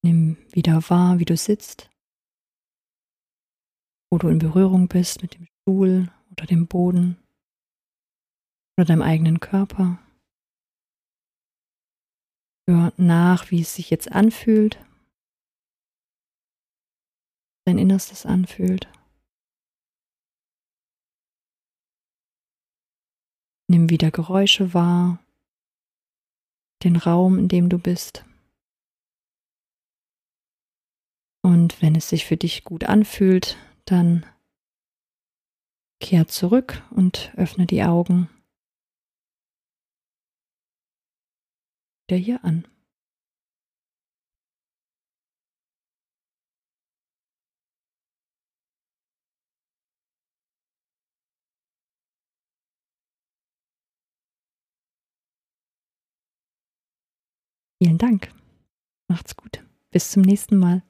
[0.03, 1.91] Nimm wieder wahr, wie du sitzt
[4.11, 7.17] wo du in Berührung bist mit dem Stuhl oder dem Boden
[8.77, 9.99] oder deinem eigenen Körper.
[12.69, 14.79] Hör nach, wie es sich jetzt anfühlt,
[17.65, 18.89] dein Innerstes anfühlt.
[23.69, 25.19] Nimm wieder Geräusche wahr,
[26.85, 28.25] den Raum, in dem du bist.
[31.43, 33.57] Und wenn es sich für dich gut anfühlt,
[33.87, 34.27] dann
[36.01, 38.29] kehr zurück und öffne die Augen.
[42.09, 42.67] Wieder hier an.
[57.79, 58.33] Vielen Dank.
[59.09, 59.63] Macht's gut.
[59.91, 60.83] Bis zum nächsten Mal.